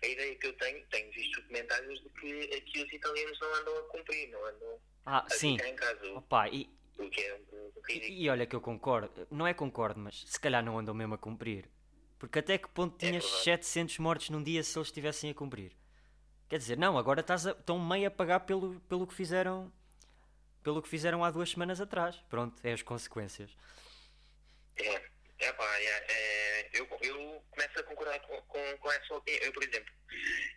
a 0.03 0.07
ideia 0.07 0.36
que 0.36 0.48
eu 0.48 0.53
tenho, 0.53 0.86
tenho 0.88 1.12
visto 1.12 1.43
comentários 1.48 2.00
de 2.01 2.10
que 2.12 2.55
aqui 2.55 2.81
os 2.84 2.93
italianos 2.93 3.39
não 3.41 3.55
andam 3.55 3.77
a 3.77 3.81
cumprir, 3.89 4.29
não 4.29 4.46
andam 4.46 4.79
Ah, 5.05 5.25
a 5.25 5.29
sim. 5.29 5.57
ficar 5.57 5.67
em 5.69 5.75
casa, 5.75 6.13
Opa, 6.13 6.48
e, 6.48 6.69
o 6.98 7.10
que 7.10 7.22
é 7.24 7.34
um 7.36 7.72
ridículo. 7.86 8.13
e, 8.13 8.24
e 8.24 8.29
olha 8.29 8.46
que 8.46 8.55
eu 8.55 8.62
concordo. 8.62 9.27
Não 9.29 9.46
é 9.46 9.53
concordo, 9.53 10.00
mas 10.00 10.24
se 10.25 10.39
calhar 10.39 10.63
não 10.63 10.79
andam 10.79 10.96
mesmo 10.96 11.13
a 11.15 11.17
cumprir. 11.17 11.69
Porque 12.17 12.39
até 12.39 12.57
que 12.57 12.69
ponto 12.69 12.98
tinhas 12.98 13.24
provável. 13.25 13.43
700 13.43 13.98
mortes 14.00 14.29
num 14.29 14.41
dia 14.41 14.63
se 14.63 14.77
eles 14.77 14.88
estivessem 14.88 15.29
a 15.29 15.34
cumprir? 15.36 15.75
Quer 16.50 16.58
dizer, 16.58 16.77
não, 16.77 16.98
agora 16.98 17.22
estás 17.22 17.46
a, 17.46 17.51
estão 17.51 17.77
meio 17.80 18.08
a 18.08 18.12
pagar 18.12 18.42
pelo, 18.42 18.80
pelo 18.82 19.06
que 19.06 19.13
fizeram 19.13 19.72
pelo 20.63 20.82
que 20.82 20.89
fizeram 20.89 21.24
há 21.24 21.32
duas 21.32 21.50
semanas 21.50 21.80
atrás. 21.80 22.18
Pronto, 22.30 22.60
é 22.62 22.74
as 22.74 22.82
consequências. 22.82 23.50
É, 24.75 25.01
é 25.39 25.54
pá, 25.54 25.80
é, 25.80 26.06
é, 26.10 26.70
eu, 26.74 26.86
eu 27.01 27.44
começo 27.51 27.80
a 27.80 27.84
concordar 27.84 28.20
com, 28.20 28.42
com, 28.44 28.77
com 28.77 28.92
essa 28.92 29.13
opinião. 29.13 29.44
Eu, 29.44 29.54
por 29.54 29.63
exemplo, 29.63 29.94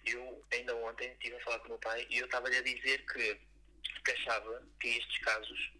eu 0.04 0.44
ainda 0.52 0.74
ontem 0.76 1.12
estive 1.12 1.36
a 1.36 1.40
falar 1.44 1.58
com 1.60 1.66
o 1.66 1.68
meu 1.70 1.78
pai 1.78 2.06
e 2.10 2.18
eu 2.18 2.26
estava-lhe 2.26 2.56
a 2.56 2.62
dizer 2.62 3.06
que, 3.06 3.40
que 4.04 4.10
achava 4.10 4.66
que 4.80 4.88
estes 4.88 5.18
casos 5.18 5.72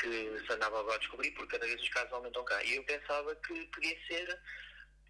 que 0.00 0.46
se 0.46 0.52
andava 0.52 0.80
agora 0.80 0.96
a 0.96 0.98
descobrir, 0.98 1.30
porque 1.32 1.52
cada 1.52 1.66
vez 1.66 1.80
os 1.80 1.88
casos 1.90 2.12
aumentam 2.12 2.44
cá, 2.44 2.62
e 2.64 2.76
eu 2.76 2.84
pensava 2.84 3.34
que 3.36 3.66
podia 3.66 3.96
ser 4.06 4.40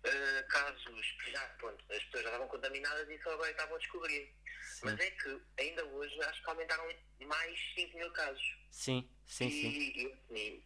eh, 0.05 0.43
casos 0.49 1.07
que 1.23 1.31
já, 1.33 1.41
pronto, 1.59 1.85
as 1.91 2.03
pessoas 2.05 2.23
já 2.23 2.29
estavam 2.31 2.49
contaminadas 2.49 3.09
e 3.09 3.23
só 3.23 3.33
agora 3.33 3.51
estavam 3.51 3.77
a 3.77 3.79
descobrir. 3.79 4.35
Sim, 4.63 4.81
Mas 4.85 5.01
é 5.01 5.11
que 5.11 5.41
ainda 5.59 5.85
hoje 5.87 6.23
acho 6.23 6.43
que 6.43 6.51
aumentaram 6.51 6.85
mais 7.27 7.59
5 7.75 7.97
mil 7.97 8.11
casos. 8.13 8.59
sim, 8.71 9.09
sim. 9.27 9.51
sim. 9.51 9.69
E, 9.69 10.35
e, 10.37 10.65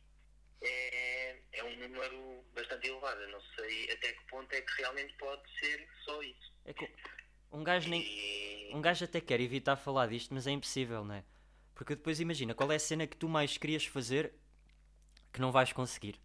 é, 0.62 1.36
é 1.52 1.64
um 1.64 1.76
número 1.76 2.44
bastante 2.54 2.88
elevado. 2.88 3.20
Eu 3.20 3.28
não 3.30 3.40
sei 3.56 3.90
até 3.92 4.12
que 4.12 4.24
ponto 4.26 4.52
é 4.52 4.60
que 4.60 4.72
realmente 4.82 5.14
pode 5.14 5.42
ser 5.58 5.88
só 6.04 6.22
isso. 6.22 6.52
É 6.64 6.72
que 6.72 6.88
um 7.52 7.62
gajo 7.62 7.88
nem, 7.88 8.02
E, 8.02 8.70
Um 8.74 8.80
gajo 8.80 9.04
até 9.04 9.20
quer 9.20 9.40
evitar 9.40 9.76
falar 9.76 10.08
disto, 10.08 10.32
mas 10.34 10.46
é 10.46 10.50
impossível, 10.50 11.04
não 11.04 11.14
é? 11.14 11.24
Porque 11.74 11.94
depois 11.94 12.20
imagina, 12.20 12.54
qual 12.54 12.70
é 12.72 12.76
a 12.76 12.80
cena 12.80 13.06
que 13.06 13.16
tu 13.16 13.28
mais 13.28 13.56
querias 13.56 13.84
fazer 13.84 14.32
que 15.32 15.40
não 15.40 15.52
vais 15.52 15.72
conseguir? 15.72 16.20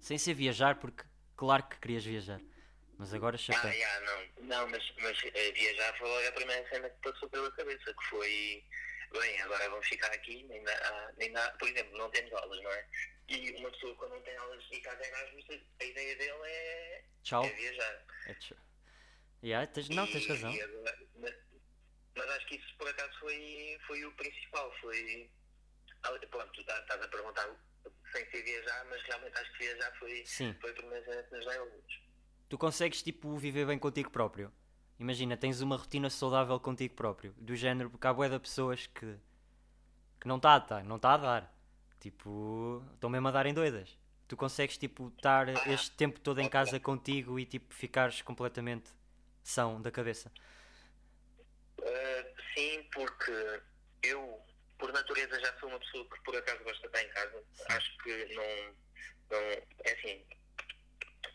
Sem 0.00 0.18
ser 0.18 0.34
viajar, 0.34 0.76
porque 0.78 1.04
claro 1.38 1.62
que 1.68 1.78
querias 1.78 2.04
viajar. 2.04 2.40
Mas 2.98 3.14
agora 3.14 3.36
ah, 3.36 3.38
chapéu. 3.38 3.70
yeah, 3.70 4.00
não, 4.00 4.44
não, 4.46 4.68
mas, 4.68 4.92
mas 5.00 5.16
eh, 5.32 5.52
viajar 5.52 5.96
foi 5.96 6.08
logo 6.08 6.28
a 6.28 6.32
primeira 6.32 6.68
cena 6.68 6.90
que 6.90 7.00
passou 7.00 7.30
pela 7.30 7.50
cabeça, 7.52 7.94
que 7.94 8.04
foi, 8.10 8.64
bem, 9.12 9.40
agora 9.42 9.70
vamos 9.70 9.86
ficar 9.86 10.08
aqui, 10.12 10.42
nem 10.42 10.60
dá, 10.64 10.72
ah, 10.72 11.12
nem 11.16 11.30
dá, 11.32 11.48
por 11.60 11.68
exemplo, 11.68 11.96
não 11.96 12.10
temos 12.10 12.32
aulas, 12.32 12.60
não 12.60 12.72
é? 12.72 12.86
E 13.28 13.52
uma 13.56 13.70
pessoa 13.70 13.94
quando 13.94 14.14
não 14.14 14.22
tem 14.22 14.36
aulas 14.36 14.64
e 14.72 14.80
casa 14.80 15.06
Erasmus, 15.06 15.44
a 15.80 15.84
ideia 15.84 16.16
dele 16.16 16.40
é, 16.44 17.04
Tchau. 17.22 17.44
é 17.44 17.50
viajar. 17.50 18.04
É 18.26 18.34
tch- 18.34 18.52
Yeah, 19.44 19.64
tens, 19.68 19.88
não, 19.90 20.04
tens 20.08 20.26
razão. 20.26 20.52
e 20.52 20.66
mas, 21.20 21.34
mas 22.16 22.30
acho 22.30 22.46
que 22.48 22.56
isso 22.56 22.76
por 22.76 22.88
acaso 22.88 23.16
foi, 23.20 23.78
foi 23.86 24.04
o 24.04 24.12
principal. 24.16 24.74
Foi. 24.80 25.30
Ah, 26.02 26.10
Pronto, 26.28 26.52
tu 26.52 26.64
tá- 26.64 26.80
estás 26.80 27.00
a 27.00 27.06
perguntar 27.06 27.46
sem 28.12 28.24
ser 28.30 28.42
viajar, 28.42 28.86
mas 28.90 29.02
realmente 29.02 29.38
acho 29.38 29.52
que 29.52 29.58
viajar 29.58 29.92
foi, 29.98 30.22
Sim. 30.26 30.56
foi 30.60 30.72
que 30.72 30.82
nos 30.82 31.44
deu 31.46 31.84
Tu 32.48 32.56
consegues, 32.56 33.02
tipo, 33.02 33.36
viver 33.36 33.66
bem 33.66 33.78
contigo 33.78 34.10
próprio. 34.10 34.52
Imagina, 34.98 35.36
tens 35.36 35.60
uma 35.60 35.76
rotina 35.76 36.08
saudável 36.10 36.58
contigo 36.58 36.94
próprio. 36.94 37.32
Do 37.38 37.54
género, 37.54 37.90
porque 37.90 38.06
há 38.06 38.12
bué 38.12 38.28
de 38.28 38.38
pessoas 38.38 38.86
que... 38.86 39.16
Que 40.20 40.26
não 40.26 40.36
está 40.36 40.54
a 40.54 40.58
dar, 40.58 40.84
não 40.84 40.96
está 40.96 41.14
a 41.14 41.16
dar. 41.18 41.54
Tipo, 42.00 42.82
estão 42.94 43.10
mesmo 43.10 43.28
a 43.28 43.30
darem 43.30 43.54
doidas. 43.54 43.96
Tu 44.26 44.36
consegues, 44.36 44.76
tipo, 44.76 45.12
estar 45.16 45.48
este 45.68 45.90
tempo 45.92 46.20
todo 46.20 46.40
em 46.40 46.48
casa 46.48 46.80
contigo 46.80 47.38
e, 47.38 47.46
tipo, 47.46 47.72
ficares 47.72 48.22
completamente 48.22 48.90
são 49.42 49.80
da 49.80 49.90
cabeça. 49.90 50.32
Ah, 51.82 52.24
sim, 52.54 52.82
porque 52.92 53.62
eu, 54.02 54.40
por 54.78 54.92
natureza, 54.92 55.40
já 55.40 55.58
sou 55.58 55.68
uma 55.68 55.78
pessoa 55.80 56.08
que 56.08 56.20
por 56.22 56.36
acaso 56.36 56.62
gosta 56.64 56.80
de 56.80 56.86
estar 56.86 57.02
em 57.02 57.12
casa. 57.14 57.44
Acho 57.70 57.98
que 57.98 58.34
não, 58.34 58.76
não. 59.30 59.38
É 59.84 59.92
assim. 59.92 60.26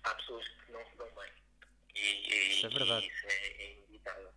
Há 0.04 0.16
pessoas 0.16 0.48
que 0.48 0.72
não 0.72 0.86
se 0.90 0.96
dão 0.98 1.10
bem. 1.16 1.32
E, 1.96 2.00
e- 2.34 2.50
Isso 2.58 2.66
é 2.66 2.70
verdade. 2.70 3.06
e 3.06 3.10
isso 3.10 3.28
é, 3.28 3.48
é 3.48 3.72
inevitável. 3.74 4.34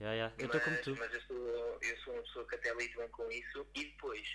Yeah, 0.00 0.14
yeah. 0.16 0.34
Eu 0.38 0.46
estou 0.46 0.60
como 0.60 0.82
tu. 0.82 0.96
Mas 0.96 1.12
eu 1.14 1.20
sou, 1.22 1.78
eu 1.82 1.96
sou 1.98 2.14
uma 2.14 2.22
pessoa 2.22 2.48
que 2.48 2.54
até 2.56 2.74
lido 2.74 2.98
bem 2.98 3.08
com 3.10 3.30
isso. 3.30 3.66
E 3.74 3.84
depois, 3.84 4.28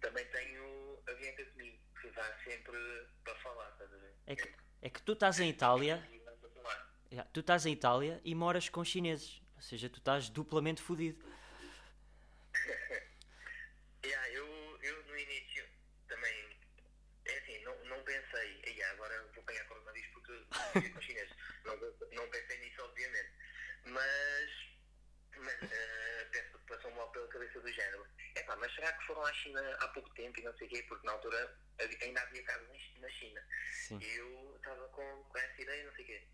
também 0.00 0.24
tenho 0.26 1.02
a 1.08 1.12
Bianca 1.14 1.44
comigo, 1.46 1.78
que 2.00 2.10
dá 2.10 2.38
sempre 2.44 2.76
para 3.24 3.34
falar, 3.36 3.70
estás 3.72 3.92
a 3.92 3.96
ver? 3.96 4.14
É 4.26 4.36
que, 4.36 4.54
é 4.82 4.90
que 4.90 5.02
tu 5.02 5.12
estás 5.14 5.40
em 5.40 5.48
Itália, 5.48 6.02
yeah, 7.10 7.28
tu 7.32 7.40
estás 7.40 7.64
em 7.66 7.72
Itália 7.72 8.20
e 8.24 8.34
moras 8.34 8.68
com 8.68 8.84
chineses. 8.84 9.40
Ou 9.56 9.62
seja, 9.62 9.88
tu 9.88 9.98
estás 9.98 10.28
duplamente 10.28 10.82
fodido. 10.82 11.24
Yeah, 14.04 14.28
eu, 14.30 14.46
eu 14.82 15.02
no 15.04 15.18
início 15.18 15.66
também, 16.08 16.58
é 17.24 17.38
assim, 17.38 17.58
não, 17.64 17.84
não 17.86 18.02
pensei, 18.04 18.60
"Ei, 18.64 18.82
agora 18.84 19.20
vou 19.34 19.42
pegar 19.44 19.64
coronavírus 19.64 20.10
porque 20.12 20.46
vivi 20.74 20.90
com 20.90 21.00
chineses. 21.00 21.32
Não, 21.64 21.76
não 22.12 22.28
pensei 22.30 22.58
nisso, 22.60 22.82
obviamente. 22.82 23.30
Mas, 23.86 24.50
mas 25.38 25.72
eh, 25.72 26.28
penso- 26.30 26.58
passou-me 26.68 26.96
logo 26.96 27.12
pela 27.12 27.28
cabeça 27.28 27.55
do 27.66 27.72
género. 27.72 28.06
Epá, 28.36 28.56
mas 28.56 28.72
será 28.74 28.92
que 28.92 29.06
foram 29.06 29.24
à 29.24 29.32
China 29.34 29.76
há 29.80 29.88
pouco 29.88 30.08
tempo 30.14 30.38
e 30.38 30.42
não 30.44 30.56
sei 30.56 30.66
o 30.66 30.70
quê? 30.70 30.82
Porque 30.88 31.06
na 31.06 31.12
altura 31.12 31.58
ainda 32.02 32.20
havia 32.22 32.42
casos 32.44 32.68
na 33.00 33.08
China. 33.10 33.40
Sim. 33.72 33.98
E 34.00 34.16
eu 34.16 34.56
estava 34.56 34.88
com, 34.88 35.24
com 35.24 35.38
essa 35.38 35.62
ideia, 35.62 35.84
não 35.84 35.92
sei 35.94 36.04
o 36.04 36.06
quê. 36.06 36.28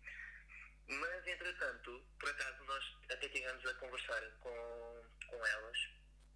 Mas, 0.87 1.27
entretanto, 1.27 2.05
por 2.19 2.29
acaso, 2.29 2.63
nós 2.65 2.83
até 3.09 3.29
tivemos 3.29 3.65
a 3.65 3.73
conversar 3.75 4.21
com, 4.41 5.05
com 5.27 5.45
elas 5.45 5.77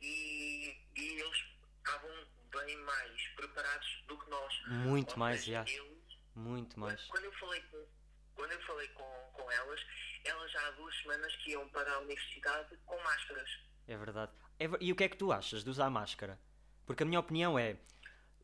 e, 0.02 0.70
e 0.96 1.20
eles 1.22 1.38
estavam 1.78 2.28
bem 2.52 2.78
mais 2.78 3.28
preparados 3.36 4.04
do 4.08 4.18
que 4.18 4.30
nós. 4.30 4.54
Muito 4.68 5.12
Ou 5.12 5.18
mais, 5.18 5.44
já. 5.46 5.64
eles- 5.68 6.18
Muito 6.34 6.80
mais. 6.80 7.02
Quando 7.08 7.26
eu 7.26 7.34
falei 7.34 7.62
com, 7.64 7.88
quando 8.36 8.52
eu 8.54 8.62
falei 8.66 8.88
com, 8.90 9.32
com 9.34 9.52
elas, 9.52 9.82
elas 10.24 10.52
já 10.52 10.66
há 10.68 10.72
duas 10.72 10.96
semanas 11.02 11.36
que 11.38 11.52
iam 11.52 11.68
para 11.70 11.92
a 11.92 12.00
universidade 12.00 12.78
com 12.86 12.98
máscaras. 13.04 13.50
É 13.88 13.98
verdade. 13.98 14.32
É 14.60 14.70
E 14.80 14.92
o 14.92 14.96
que 14.96 15.04
é 15.04 15.10
que 15.10 15.18
tu 15.18 15.32
achas 15.32 15.64
de 15.64 15.70
usar 15.70 15.90
máscara? 15.90 16.40
Porque 16.86 17.04
a 17.04 17.06
minha 17.06 17.20
opinião 17.20 17.58
é. 17.58 17.78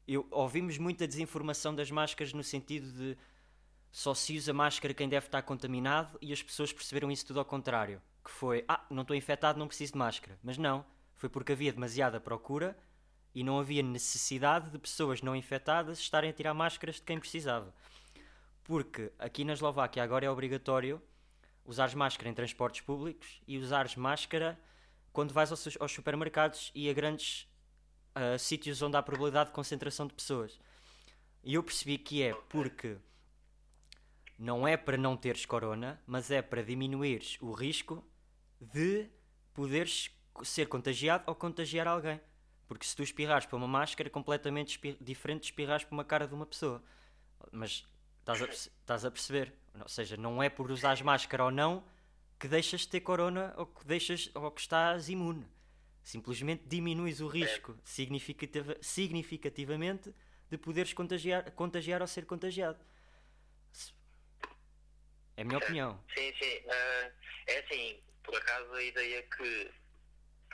Eu, 0.08 0.28
ouvimos 0.32 0.78
muita 0.78 1.08
desinformação 1.08 1.74
das 1.74 1.90
máscaras 1.90 2.34
no 2.34 2.44
sentido 2.44 2.92
de 2.92 3.18
só 3.90 4.14
se 4.14 4.36
usa 4.36 4.52
máscara 4.52 4.94
quem 4.94 5.08
deve 5.08 5.28
estar 5.28 5.42
contaminado 5.44 6.18
e 6.22 6.34
as 6.34 6.44
pessoas 6.44 6.74
perceberam 6.74 7.10
isso 7.10 7.26
tudo 7.26 7.40
ao 7.40 7.46
contrário. 7.46 8.02
Que 8.24 8.32
foi, 8.32 8.66
ah, 8.68 8.86
não 8.90 9.04
estou 9.04 9.16
infectado, 9.16 9.60
não 9.60 9.68
preciso 9.68 9.94
de 9.94 10.00
máscara. 10.00 10.38
Mas 10.44 10.58
não, 10.58 10.86
foi 11.16 11.30
porque 11.30 11.54
havia 11.54 11.72
demasiada 11.72 12.20
procura 12.20 12.78
e 13.34 13.44
não 13.44 13.60
havia 13.60 13.82
necessidade 13.82 14.70
de 14.70 14.78
pessoas 14.78 15.22
não 15.22 15.36
infectadas 15.36 16.00
estarem 16.00 16.30
a 16.30 16.34
tirar 16.34 16.54
máscaras 16.54 16.96
de 16.96 17.02
quem 17.02 17.20
precisava. 17.20 17.74
Porque 18.64 19.12
aqui 19.18 19.44
na 19.44 19.54
Eslováquia 19.54 20.04
agora 20.04 20.26
é 20.26 20.30
obrigatório 20.30 21.02
usares 21.66 21.94
máscara 21.94 22.30
em 22.30 22.34
transportes 22.34 22.82
públicos 22.82 23.42
e 23.48 23.58
usares 23.58 23.96
máscara 23.96 24.60
quando 25.14 25.34
vais 25.34 25.52
aos, 25.52 25.78
aos 25.80 25.92
supermercados 25.92 26.72
e 26.74 26.90
a 26.90 26.94
grandes 26.94 27.48
ah, 28.16 28.38
sítios 28.38 28.82
onde 28.82 28.98
há 28.98 29.02
probabilidade 29.02 29.50
de 29.50 29.56
concentração 29.56 30.08
de 30.08 30.14
pessoas. 30.14 30.60
E 31.44 31.54
eu 31.54 31.64
percebi 31.64 31.98
que 31.98 32.24
é 32.24 32.34
porque 32.50 32.98
não 34.38 34.68
é 34.68 34.76
para 34.76 34.98
não 34.98 35.16
teres 35.16 35.46
corona, 35.46 36.02
mas 36.06 36.32
é 36.32 36.42
para 36.42 36.64
diminuires 36.64 37.38
o 37.40 37.52
risco 37.52 38.04
de 38.60 39.08
poderes 39.54 40.10
ser 40.44 40.68
contagiado 40.68 41.24
ou 41.28 41.36
contagiar 41.36 41.88
alguém. 41.88 42.20
Porque 42.68 42.86
se 42.86 42.96
tu 42.96 43.04
espirrares 43.04 43.46
para 43.46 43.58
uma 43.58 43.68
máscara, 43.68 44.08
é 44.08 44.10
completamente 44.10 44.80
diferente 45.00 45.42
de 45.42 45.46
espirrares 45.48 45.84
para 45.84 45.94
uma 45.94 46.04
cara 46.04 46.28
de 46.28 46.34
uma 46.34 46.46
pessoa. 46.46 46.84
Mas 47.52 47.86
estás 48.20 48.42
a, 48.42 48.46
estás 48.46 49.06
a 49.06 49.12
perceber? 49.12 49.54
Ou 49.80 49.88
seja, 49.88 50.18
não 50.18 50.42
é 50.42 50.50
por 50.50 50.72
usares 50.72 51.02
máscara 51.02 51.46
ou 51.46 51.52
não 51.52 51.84
que 52.40 52.48
deixas 52.48 52.82
de 52.82 52.90
ter 52.90 53.02
corona 53.02 53.54
ou 53.58 53.66
que, 53.66 53.86
deixas, 53.86 54.30
ou 54.34 54.52
que 54.52 54.62
estás 54.62 55.10
imune. 55.10 55.48
Simplesmente 56.04 56.64
diminuis 56.66 57.22
o 57.22 57.28
risco 57.28 57.78
significativa- 57.84 58.76
significativamente 58.82 60.14
de 60.50 60.58
poderes 60.58 60.94
contagiar, 60.94 61.50
contagiar 61.52 62.02
ou 62.02 62.08
ser 62.08 62.26
contagiado. 62.26 62.80
É 65.38 65.42
a 65.42 65.46
minha 65.46 65.58
opinião. 65.58 66.04
Sim, 66.14 66.34
sim. 66.38 66.62
ah, 66.70 67.12
é 67.48 67.60
assim, 67.60 68.00
por 68.24 68.36
acaso 68.36 68.72
a 68.74 68.84
ideia 68.84 69.24
que 69.24 69.72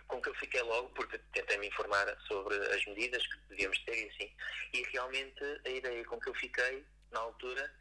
com 0.08 0.20
que 0.22 0.30
eu 0.30 0.36
fiquei 0.36 0.62
logo, 0.64 0.90
porque 0.90 1.20
tentei 1.34 1.58
me 1.60 1.68
informar 1.68 2.08
sobre 2.28 2.56
as 2.56 2.84
medidas 2.88 3.26
que 3.28 3.38
devíamos 3.50 3.78
ter 3.86 4.06
e 4.06 4.10
assim, 4.10 4.32
e 4.74 4.84
realmente 4.92 5.44
a 5.66 5.70
ideia 5.70 6.04
com 6.06 6.20
que 6.20 6.30
eu 6.30 6.34
fiquei 6.34 6.84
na 7.12 7.20
altura 7.20 7.72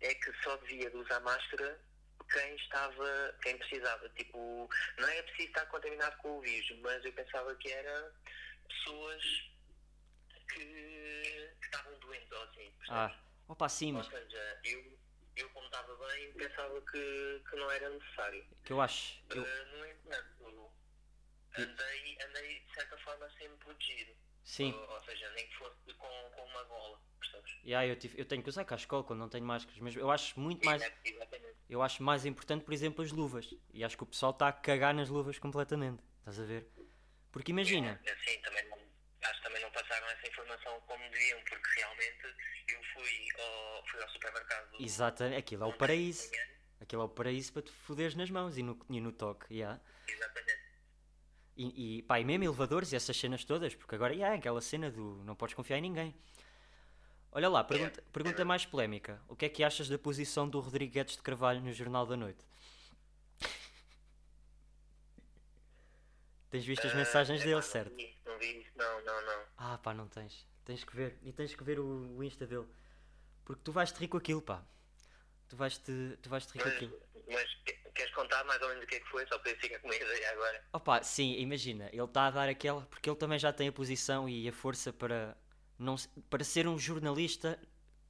é 0.00 0.14
que 0.14 0.30
só 0.42 0.54
devia 0.56 0.90
de 0.90 0.96
usar 0.98 1.20
máscara 1.20 1.80
quem 2.30 2.54
estava, 2.56 3.38
quem 3.42 3.56
precisava. 3.58 4.08
Tipo, 4.10 4.68
não 4.98 5.08
é 5.08 5.22
preciso 5.22 5.48
estar 5.48 5.66
contaminado 5.66 6.16
com 6.18 6.38
o 6.38 6.40
vírus, 6.40 6.78
mas 6.80 7.04
eu 7.04 7.12
pensava 7.12 7.54
que 7.56 7.70
era 7.72 8.12
pessoas 8.68 9.22
que, 10.48 10.64
que 11.60 11.64
estavam 11.64 11.98
doentes 12.00 12.30
ou 12.32 12.42
assim. 12.42 12.72
percebes? 12.72 12.88
Ah, 12.90 13.20
opa, 13.48 13.68
sim, 13.68 13.92
Ou 13.92 13.98
mas 13.98 14.06
seja, 14.06 14.60
eu, 14.64 14.98
eu 15.36 15.50
como 15.50 15.66
estava 15.66 15.96
bem, 16.08 16.32
pensava 16.34 16.80
que, 16.82 17.42
que 17.48 17.56
não 17.56 17.70
era 17.70 17.88
necessário. 17.90 18.44
que 18.64 18.72
eu 18.72 18.80
acho. 18.80 19.20
eu- 19.30 19.42
Uh, 19.42 19.76
no 19.78 19.86
entanto, 19.86 20.72
andei, 21.58 22.18
andei 22.22 22.60
de 22.60 22.74
certa 22.74 22.98
forma 22.98 23.28
sempre 23.30 23.56
protegido. 23.58 24.16
sim, 24.44 24.72
Ou, 24.72 24.90
ou 24.90 25.04
seja, 25.04 25.30
nem 25.30 25.46
que 25.48 25.56
fosse 25.56 25.94
com, 25.94 26.30
com 26.30 26.44
uma 26.44 26.62
gola, 26.64 27.00
percebes? 27.30 27.56
yeah, 27.64 27.86
eu, 27.86 27.96
tive- 27.96 28.20
eu 28.20 28.24
tenho 28.24 28.42
que 28.42 28.48
usar 28.48 28.66
escola 28.74 29.04
quando 29.04 29.18
não 29.20 29.28
tenho 29.28 29.44
máscaras, 29.44 29.78
mas 29.80 29.94
eu 29.96 30.10
acho 30.10 30.38
muito 30.38 30.64
mais. 30.64 30.82
Exatamente. 30.82 31.56
Eu 31.68 31.82
acho 31.82 32.02
mais 32.02 32.24
importante, 32.24 32.64
por 32.64 32.72
exemplo, 32.72 33.04
as 33.04 33.12
luvas. 33.12 33.54
E 33.72 33.84
acho 33.84 33.96
que 33.96 34.02
o 34.02 34.06
pessoal 34.06 34.32
está 34.32 34.48
a 34.48 34.52
cagar 34.52 34.94
nas 34.94 35.08
luvas 35.08 35.38
completamente. 35.38 36.02
Estás 36.20 36.40
a 36.40 36.44
ver? 36.44 36.66
Porque 37.30 37.52
imagina, 37.52 38.00
É, 38.04 38.10
Assim, 38.12 38.40
também 38.40 38.66
não, 38.68 38.78
acho 39.22 39.36
que 39.36 39.42
também 39.46 39.62
não 39.62 39.70
passaram 39.70 40.06
essa 40.08 40.28
informação 40.28 40.80
como 40.86 41.10
deviam, 41.10 41.38
porque 41.44 41.68
realmente 41.80 42.24
eu 42.68 42.82
fui 42.94 43.28
ao, 43.38 43.86
fui 43.86 44.02
ao 44.02 44.08
supermercado. 44.08 44.76
exata, 44.80 45.36
aquilo 45.36 45.64
é 45.64 45.66
o 45.66 45.72
paraíso. 45.74 46.30
Aquilo 46.80 47.02
é 47.02 47.04
o 47.04 47.08
paraíso 47.08 47.52
para 47.52 47.62
te 47.62 47.70
foderes 47.72 48.14
nas 48.14 48.30
mãos 48.30 48.56
e 48.56 48.62
no, 48.62 48.78
e 48.88 49.00
no 49.00 49.12
toque. 49.12 49.52
Yeah. 49.52 49.78
Exatamente. 50.06 50.68
E, 51.56 51.98
e, 51.98 52.02
pá, 52.02 52.20
e 52.20 52.24
mesmo 52.24 52.44
elevadores 52.44 52.92
e 52.92 52.96
essas 52.96 53.16
cenas 53.16 53.44
todas, 53.44 53.74
porque 53.74 53.94
agora 53.94 54.14
yeah, 54.14 54.34
é 54.34 54.38
aquela 54.38 54.60
cena 54.60 54.90
do 54.90 55.22
não 55.24 55.34
podes 55.34 55.54
confiar 55.54 55.78
em 55.78 55.82
ninguém. 55.82 56.14
Olha 57.30 57.48
lá, 57.48 57.62
pergunta, 57.62 58.02
pergunta 58.12 58.44
mais 58.44 58.64
polémica. 58.64 59.20
O 59.28 59.36
que 59.36 59.44
é 59.46 59.48
que 59.48 59.62
achas 59.62 59.88
da 59.88 59.98
posição 59.98 60.48
do 60.48 60.60
Rodrigo 60.60 60.92
Guedes 60.92 61.16
de 61.16 61.22
Carvalho 61.22 61.60
no 61.60 61.72
Jornal 61.72 62.06
da 62.06 62.16
Noite? 62.16 62.44
Tens 66.50 66.64
visto 66.64 66.86
as 66.86 66.94
mensagens 66.94 67.40
Ah, 67.40 67.44
dele, 67.44 67.58
epá, 67.58 67.62
certo? 67.62 67.90
Não 67.90 67.96
vi, 67.98 68.16
não 68.26 68.38
vi 68.38 68.66
não, 68.74 69.04
não, 69.04 69.22
não. 69.26 69.42
Ah, 69.58 69.78
pá, 69.78 69.92
não 69.92 70.08
tens. 70.08 70.46
Tens 70.64 70.82
que 70.82 70.96
ver. 70.96 71.18
E 71.22 71.32
tens 71.32 71.54
que 71.54 71.62
ver 71.62 71.78
o, 71.78 72.16
o 72.16 72.24
Insta 72.24 72.46
dele. 72.46 72.66
Porque 73.44 73.60
tu 73.62 73.72
vais-te 73.72 73.98
rir 73.98 74.08
com 74.08 74.16
aquilo, 74.16 74.40
pá. 74.40 74.62
Tu 75.48 75.56
vais-te 75.56 76.16
tu 76.22 76.28
vais 76.30 76.46
-te 76.46 76.52
rir 76.54 76.62
com 76.62 76.68
Mas, 76.68 76.74
aquilo. 76.76 77.00
mas 77.30 77.54
que- 77.64 77.72
queres 77.94 78.14
contar 78.14 78.44
mais 78.44 78.60
ou 78.62 78.68
menos 78.68 78.84
o 78.84 78.86
que 78.86 78.94
é 78.96 79.00
que 79.00 79.08
foi? 79.08 79.26
Só 79.26 79.38
para 79.38 79.50
eu 79.50 79.56
ficar 79.58 79.78
com 79.80 79.88
uma 79.88 79.96
ideia 79.96 80.30
agora. 80.32 80.64
Opa, 80.72 81.02
sim, 81.02 81.34
imagina, 81.38 81.88
ele 81.92 82.02
está 82.04 82.26
a 82.26 82.30
dar 82.30 82.48
aquela. 82.48 82.82
Porque 82.86 83.08
ele 83.10 83.16
também 83.16 83.38
já 83.38 83.52
tem 83.52 83.68
a 83.68 83.72
posição 83.72 84.28
e 84.28 84.48
a 84.48 84.52
força 84.52 84.92
para, 84.92 85.36
não, 85.78 85.96
para 86.28 86.44
ser 86.44 86.66
um 86.66 86.78
jornalista 86.78 87.58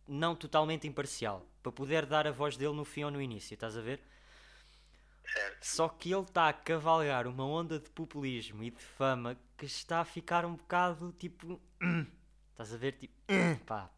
não 0.06 0.34
totalmente 0.34 0.86
imparcial. 0.86 1.46
Para 1.62 1.72
poder 1.72 2.06
dar 2.06 2.26
a 2.26 2.32
voz 2.32 2.56
dele 2.56 2.74
no 2.74 2.84
fim 2.84 3.04
ou 3.04 3.10
no 3.10 3.20
início, 3.20 3.54
estás 3.54 3.76
a 3.76 3.80
ver? 3.80 4.00
Certo. 5.32 5.66
Só 5.66 5.88
que 5.88 6.10
ele 6.10 6.22
está 6.22 6.48
a 6.48 6.52
cavalgar 6.52 7.26
uma 7.26 7.44
onda 7.44 7.78
de 7.78 7.90
populismo 7.90 8.62
e 8.62 8.70
de 8.70 8.80
fama 8.80 9.36
que 9.56 9.66
está 9.66 10.00
a 10.00 10.04
ficar 10.04 10.44
um 10.46 10.54
bocado 10.54 11.12
tipo. 11.18 11.60
Estás 12.52 12.72
a 12.72 12.76
ver? 12.76 12.92
Tipo. 12.92 13.14
Pá. 13.66 13.90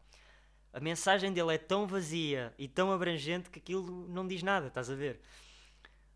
A 0.73 0.79
mensagem 0.79 1.33
dele 1.33 1.55
é 1.55 1.57
tão 1.57 1.85
vazia 1.85 2.53
e 2.57 2.67
tão 2.67 2.91
abrangente 2.91 3.49
que 3.49 3.59
aquilo 3.59 4.07
não 4.07 4.25
diz 4.25 4.41
nada, 4.41 4.67
estás 4.67 4.89
a 4.89 4.95
ver? 4.95 5.19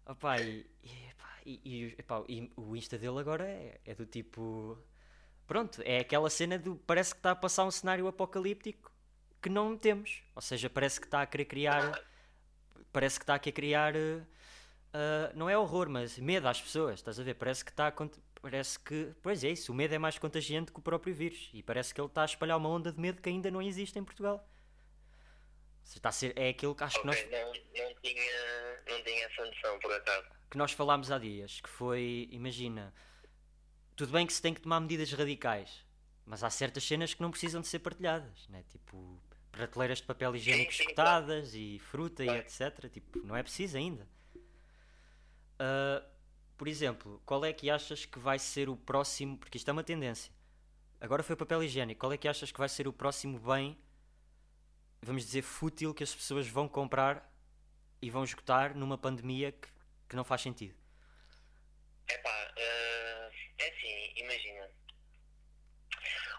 Opá, 0.06 0.39
e, 0.39 0.65
e, 0.82 0.89
epá, 1.10 1.39
e, 1.46 1.62
e, 1.65 1.96
epá, 1.98 2.24
e 2.30 2.52
o 2.56 2.76
Insta 2.76 2.98
dele 2.98 3.20
agora 3.20 3.44
é, 3.46 3.82
é 3.84 3.94
do 3.94 4.06
tipo. 4.06 4.78
Pronto, 5.48 5.82
é 5.86 6.00
aquela 6.00 6.30
cena 6.30 6.58
do. 6.58 6.76
Parece 6.88 7.14
que 7.14 7.20
está 7.20 7.32
a 7.32 7.36
passar 7.36 7.66
um 7.66 7.72
cenário 7.72 8.08
apocalíptico 8.08 8.92
que 9.42 9.50
não 9.50 9.78
temos. 9.78 10.24
Ou 10.36 10.42
seja, 10.42 10.70
parece 10.70 11.00
que 11.00 11.08
está 11.08 11.22
a 11.22 11.26
querer 11.26 11.46
criar. 11.46 12.02
Parece 12.92 13.20
que 13.20 13.24
está 13.24 13.36
a 13.36 13.40
querer 13.40 13.54
criar. 13.54 13.94
ah, 14.94 15.32
não 15.36 15.50
é 15.50 15.58
horror, 15.58 15.90
mas 15.90 16.18
medo 16.18 16.48
às 16.48 16.62
pessoas, 16.62 16.96
estás 16.96 17.20
a 17.20 17.24
ver? 17.24 17.36
Parece 17.36 17.64
que 17.64 17.72
está 17.72 17.88
a 17.88 17.92
parece 18.42 18.80
que, 18.80 19.12
pois 19.24 19.44
é 19.44 19.50
isso, 19.50 19.72
o 19.72 19.76
medo 19.76 19.96
é 19.96 19.98
mais 19.98 20.20
contagiante 20.20 20.72
que 20.72 20.78
o 20.80 20.82
próprio 20.82 21.16
vírus 21.16 21.50
e 21.52 21.64
parece 21.64 21.92
que 21.94 22.00
ele 22.00 22.08
está 22.08 22.22
a 22.22 22.26
espalhar 22.26 22.58
uma 22.58 22.70
onda 22.70 22.92
de 22.92 23.00
medo 23.00 23.20
que 23.20 23.28
ainda 23.28 23.50
não 23.50 23.60
existe 23.60 23.98
em 23.98 24.04
Portugal. 24.04 24.48
Seja, 25.84 25.98
Está 25.98 26.10
a 26.10 26.12
ser, 26.12 26.38
é 26.38 26.50
aquilo 26.50 26.76
que 26.76 26.84
acho 26.84 27.00
que 27.00 27.08
nós, 27.08 27.18
não, 27.32 27.48
não, 27.48 27.96
tinha, 28.04 28.84
não 28.88 29.04
tinha 29.04 29.26
essa 29.26 29.46
noção, 29.46 29.80
por 29.80 29.92
acaso. 29.94 30.28
que 30.50 30.58
nós 30.58 30.72
falámos 30.74 31.12
há 31.12 31.18
dias, 31.18 31.60
que 31.60 31.70
foi, 31.70 32.28
imagina, 32.32 32.94
tudo 33.96 34.12
bem 34.12 34.26
que 34.26 34.34
se 34.34 34.42
tem 34.42 34.54
que 34.54 34.62
tomar 34.62 34.80
medidas 34.80 35.12
radicais, 35.12 35.84
mas 36.26 36.44
há 36.44 36.50
certas 36.50 36.84
cenas 36.84 37.14
que 37.14 37.22
não 37.22 37.32
precisam 37.32 37.62
de 37.62 37.68
ser 37.68 37.80
partilhadas, 37.80 38.48
né? 38.50 38.64
tipo 38.70 39.20
prateleiras 39.52 40.00
de 40.00 40.04
papel 40.04 40.36
higiênico 40.36 40.74
sim, 40.74 40.84
esgotadas 40.84 41.54
e 41.54 41.80
fruta 41.80 42.26
e 42.26 42.30
etc. 42.30 42.90
Tipo, 42.92 43.20
não 43.26 43.36
é 43.38 43.42
preciso 43.42 43.78
ainda. 43.78 44.06
Ah, 45.58 46.04
por 46.58 46.68
exemplo, 46.68 47.22
qual 47.26 47.44
é 47.44 47.52
que 47.52 47.70
achas 47.70 48.06
que 48.06 48.20
vai 48.20 48.40
ser 48.40 48.70
o 48.70 48.76
próximo. 48.76 49.38
Porque 49.38 49.58
isto 49.58 49.70
é 49.70 49.72
uma 49.72 49.84
tendência. 49.84 50.32
Agora 51.00 51.24
foi 51.24 51.36
papel 51.36 51.64
higiênico. 51.64 52.00
Qual 52.00 52.14
é 52.14 52.18
que 52.18 52.28
achas 52.28 52.52
que 52.52 52.58
vai 52.58 52.70
ser 52.70 52.88
o 52.88 52.94
próximo 52.94 53.40
bem, 53.40 53.78
vamos 55.02 55.24
dizer, 55.26 55.42
fútil 55.42 55.94
que 55.94 56.04
as 56.04 56.14
pessoas 56.14 56.48
vão 56.48 56.68
comprar 56.68 57.32
e 58.02 58.10
vão 58.10 58.24
esgotar 58.24 58.76
numa 58.76 58.98
pandemia 58.98 59.52
que, 59.52 59.68
que 60.10 60.16
não 60.16 60.24
faz 60.24 60.42
sentido? 60.42 60.76
Epá, 62.08 62.54
eh, 62.56 63.05
é 63.60 63.70
assim, 63.70 64.13
imagina. 64.18 64.70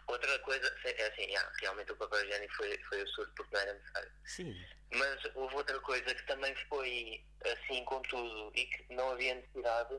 Outra 0.06 0.38
coisa, 0.40 0.66
é 0.84 1.06
assim, 1.08 1.22
yeah, 1.22 1.52
realmente 1.60 1.90
o 1.90 1.96
papel 1.96 2.24
higiênico 2.24 2.54
foi, 2.54 2.78
foi 2.84 3.00
absurdo 3.00 3.32
porque 3.36 3.54
não 3.54 3.60
era 3.62 3.74
necessário. 3.74 4.12
Sim. 4.24 4.66
Mas 4.92 5.24
houve 5.34 5.54
outra 5.56 5.80
coisa 5.80 6.14
que 6.14 6.26
também 6.26 6.54
foi 6.68 7.24
assim 7.44 7.84
com 7.84 8.00
tudo 8.02 8.52
e 8.54 8.66
que 8.66 8.94
não 8.94 9.10
havia 9.10 9.34
necessidade 9.34 9.98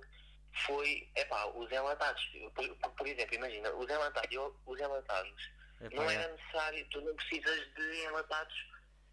foi, 0.66 1.10
epá, 1.16 1.46
os 1.48 1.70
enlatados. 1.72 2.24
Por, 2.56 2.94
por, 2.94 3.08
exemplo, 3.08 3.36
imagina, 3.36 3.70
os 3.76 3.90
enlatados, 3.90 4.32
eu- 4.32 4.56
os 4.66 4.80
enlatados 4.80 5.52
Epá, 5.82 5.96
não 5.96 6.10
é. 6.10 6.16
era 6.16 6.34
necessário, 6.34 6.88
tu 6.90 7.02
não 7.02 7.16
precisas 7.16 7.74
de 7.76 8.04
enlatados 8.06 8.56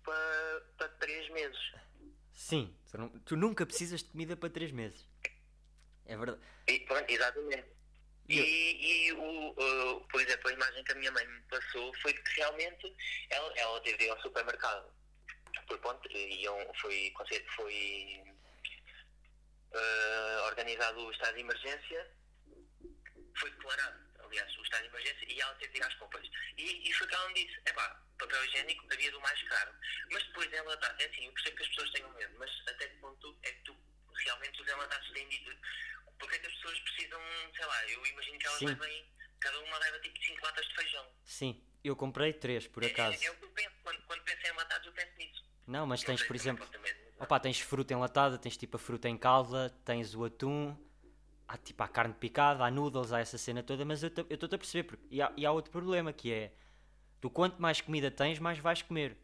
para, 0.05 0.62
para 0.79 0.88
três 1.01 1.29
meses. 1.31 1.59
Sim, 2.33 2.77
tu 3.25 3.37
nunca 3.37 3.64
precisas 3.67 4.03
de 4.03 4.11
comida 4.11 4.37
para 4.37 4.51
3 4.51 4.73
meses. 4.73 5.07
É 6.07 6.17
verdade. 6.17 6.40
E, 6.67 6.81
pronto, 6.81 7.09
exatamente. 7.11 7.74
E, 8.29 8.39
e 8.39 9.13
o, 9.13 9.51
uh, 9.51 10.01
por 10.09 10.21
exemplo, 10.21 10.49
a 10.49 10.53
imagem 10.53 10.85
que 10.85 10.93
a 10.93 10.95
minha 10.95 11.13
mãe 11.13 11.27
me 11.27 11.43
passou 11.43 11.93
foi 12.01 12.13
que 12.15 12.37
realmente 12.37 12.97
ela, 13.31 13.53
ela 13.57 13.81
teve 13.83 14.09
ao 14.09 14.21
supermercado. 14.21 14.91
Por 15.67 15.79
ponto, 15.79 16.11
iam, 16.11 16.75
foi, 16.81 17.13
foi 17.55 18.23
uh, 19.73 20.45
organizado 20.47 21.01
o 21.01 21.11
estado 21.11 21.35
de 21.35 21.41
emergência, 21.41 22.11
foi 23.39 23.51
declarado, 23.51 23.99
aliás, 24.21 24.59
o 24.59 24.63
estado 24.63 24.83
de 24.83 24.89
emergência, 24.89 25.33
e 25.33 25.41
ela 25.41 25.55
teve 25.57 25.73
de 25.73 25.79
ir 25.79 25.85
às 25.85 25.95
compras. 25.95 26.27
E, 26.57 26.89
e 26.89 26.93
foi 26.95 27.07
que 27.07 27.15
ela 27.15 27.29
me 27.29 27.35
disse, 27.35 27.61
epá, 27.67 28.03
papel 28.19 28.45
higiênico 28.47 28.87
havia 28.93 29.11
do 29.11 29.21
mais 29.21 29.43
caro. 29.49 29.75
Mas 30.11 30.25
depois 30.25 30.53
enlatados, 30.53 31.01
é 31.01 31.07
assim, 31.07 31.27
eu 31.27 31.33
percebo 31.33 31.57
que 31.57 31.63
as 31.63 31.69
pessoas 31.69 31.91
tenham 31.91 32.13
medo, 32.15 32.35
mas 32.39 32.51
até 32.69 32.89
que 32.89 32.97
ponto 32.97 33.39
é 33.43 33.53
que 33.53 33.63
tu 33.65 33.77
realmente 34.25 34.63
os 34.63 34.69
enlatados 34.69 35.11
têm 35.13 35.29
de... 35.29 35.59
Porque 36.18 36.37
é 36.37 36.38
que 36.38 36.46
as 36.46 36.53
pessoas 36.55 36.79
precisam, 36.81 37.20
sei 37.57 37.66
lá, 37.66 37.85
eu 37.90 38.07
imagino 38.07 38.38
que 38.38 38.46
elas 38.46 38.59
Sim. 38.59 38.66
levem, 38.66 39.05
cada 39.40 39.61
uma 39.61 39.79
leva 39.79 39.98
tipo 40.00 40.18
5 40.18 40.44
latas 40.44 40.66
de 40.66 40.74
feijão. 40.74 41.07
Sim, 41.24 41.62
eu 41.83 41.96
comprei 41.96 42.33
3 42.33 42.66
por 42.66 42.83
É- 42.83 42.87
acaso. 42.87 43.22
É, 43.22 43.27
é 43.27 43.31
o 43.31 43.37
que 43.37 43.44
eu 43.44 43.50
penso, 43.50 43.70
quando, 43.83 44.03
quando 44.07 44.22
penso 44.22 44.46
em 44.46 44.50
enlatados 44.50 44.87
eu 44.87 44.92
penso 44.92 45.12
nisso. 45.18 45.44
Não, 45.66 45.87
mas 45.87 46.00
Eu 46.03 46.07
tens, 46.07 46.22
por 46.22 46.37
exemplo, 46.37 46.66
opá, 47.18 47.40
tens 47.40 47.61
fruta 47.61 47.92
enlatada, 47.94 48.38
tens 48.38 48.57
tipo 48.57 48.77
a 48.77 48.81
fruta 48.81 49.09
em 49.09 49.16
calda, 49.16 49.70
tens 49.85 50.14
o 50.14 50.24
atum, 50.24 50.77
há 51.48 51.57
tipo 51.57 51.83
a 51.83 51.88
carne 51.88 52.14
picada, 52.14 52.64
há 52.64 52.70
noodles, 52.70 53.12
há 53.12 53.20
essa 53.20 53.38
cena 53.38 53.62
toda, 53.62 53.85
mas 53.85 54.03
eu 54.03 54.11
te- 54.11 54.20
eu 54.29 54.35
estou-te 54.35 54.55
a 54.55 54.59
perceber, 54.59 54.85
porque, 54.85 55.05
e, 55.11 55.20
há, 55.22 55.33
e 55.37 55.44
há 55.46 55.50
outro 55.53 55.70
problema 55.72 56.12
que 56.12 56.33
é, 56.33 56.53
tu 57.20 57.31
quanto 57.31 57.61
mais 57.61 57.81
comida 57.81 58.11
tens, 58.11 58.38
mais 58.38 58.59
vais 58.59 58.83
comer. 58.83 59.16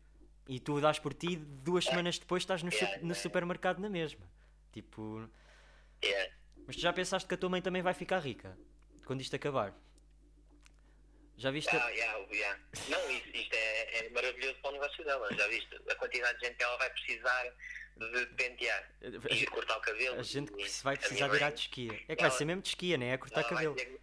E 0.49 0.59
tu 0.59 0.81
dás 0.81 0.99
por 0.99 1.15
ti, 1.15 1.37
duas 1.37 1.85
semanas 1.85 2.19
depois 2.19 2.43
estás 2.43 2.63
no, 2.63 2.71
su- 2.73 2.79
Yeah, 2.79 2.97
no 2.99 3.09
yeah. 3.09 3.23
supermercado 3.23 3.79
na 3.79 3.89
mesma. 3.89 4.27
Tipo, 4.73 5.29
É. 6.03 6.33
mas 6.71 6.77
tu 6.77 6.83
já 6.83 6.93
pensaste 6.93 7.27
que 7.29 7.35
a 7.35 7.37
tua 7.37 7.49
mãe 7.51 7.61
também 7.61 7.83
vai 7.83 7.93
ficar 7.93 8.21
rica, 8.21 8.57
quando 9.05 9.21
isto 9.21 9.35
acabar? 9.35 9.75
Já 11.37 11.51
viste? 11.51 11.75
Ah, 11.75 11.89
yeah, 11.89 12.19
yeah. 12.33 12.61
Não, 12.89 13.11
isso, 13.11 13.27
isto 13.35 13.55
é, 13.55 14.07
é 14.07 14.11
maravilhoso 14.11 14.55
para 14.61 14.71
o 14.71 14.73
negócio 14.75 15.05
dela, 15.05 15.29
já 15.35 15.49
viste? 15.49 15.75
A 15.91 15.95
quantidade 15.97 16.39
de 16.39 16.47
gente 16.47 16.57
que 16.57 16.63
ela 16.63 16.77
vai 16.77 16.91
precisar 16.91 17.43
de 17.97 18.27
pentear 18.37 18.93
e 19.03 19.11
de 19.37 19.47
cortar 19.47 19.79
o 19.79 19.81
cabelo. 19.81 20.21
A 20.21 20.23
gente 20.23 20.53
E 20.53 20.83
vai 20.85 20.97
precisar 20.97 21.27
de 21.29 21.37
ir 21.37 21.43
à 21.43 21.47
mãe, 21.47 21.55
de 21.55 21.61
esquia. 21.61 21.93
É 22.07 22.15
que 22.15 22.23
vai 22.23 22.31
ela- 22.31 22.39
ser 22.39 22.45
mesmo 22.45 22.63
de 22.63 22.69
esquia, 22.69 22.97
né? 22.99 23.09
É 23.15 23.19
cortar 23.19 23.41
vai 23.43 23.51
cabelo. 23.51 23.75
ter- 23.75 24.01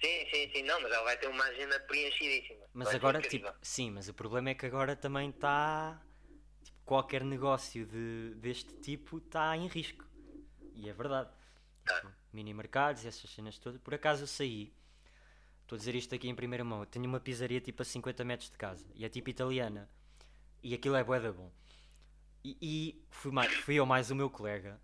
Sim, 0.00 0.26
sim, 0.32 0.50
sim, 0.54 0.62
não, 0.62 0.80
mas 0.80 0.90
ela 0.90 1.04
vai 1.04 1.16
ter 1.18 1.26
uma 1.28 1.44
agenda 1.44 1.78
preenchidíssima. 1.80 2.64
Mas 2.72 2.88
Vai 2.88 2.96
agora, 2.96 3.20
tipo, 3.20 3.52
sim, 3.60 3.90
mas 3.90 4.08
o 4.08 4.14
problema 4.14 4.50
é 4.50 4.54
que 4.54 4.64
agora 4.64 4.96
também 4.96 5.28
está. 5.28 6.00
Tipo, 6.64 6.78
qualquer 6.84 7.22
negócio 7.24 7.84
de, 7.86 8.34
deste 8.36 8.74
tipo 8.80 9.18
está 9.18 9.54
em 9.56 9.66
risco. 9.68 10.04
E 10.74 10.88
é 10.88 10.92
verdade. 10.92 11.30
Tá. 11.84 11.96
Tipo, 11.96 12.12
mini 12.32 12.54
mercados 12.54 13.04
essas 13.04 13.30
cenas 13.30 13.58
todas. 13.58 13.80
Por 13.80 13.94
acaso 13.94 14.22
eu 14.22 14.26
saí. 14.26 14.72
Estou 15.62 15.76
a 15.76 15.78
dizer 15.78 15.94
isto 15.94 16.14
aqui 16.14 16.28
em 16.28 16.34
primeira 16.34 16.64
mão. 16.64 16.80
Eu 16.80 16.86
tenho 16.86 17.06
uma 17.06 17.20
pizzaria 17.20 17.60
tipo 17.60 17.82
a 17.82 17.84
50 17.84 18.24
metros 18.24 18.50
de 18.50 18.56
casa. 18.56 18.84
E 18.94 19.04
é 19.04 19.08
tipo 19.08 19.30
italiana. 19.30 19.88
E 20.62 20.74
aquilo 20.74 20.96
é 20.96 21.04
bué 21.04 21.20
da 21.20 21.32
bom. 21.32 21.50
E, 22.44 22.56
e 22.60 23.04
fui, 23.10 23.32
mais, 23.32 23.52
fui 23.54 23.74
eu 23.76 23.86
mais 23.86 24.10
o 24.10 24.14
meu 24.14 24.28
colega. 24.28 24.80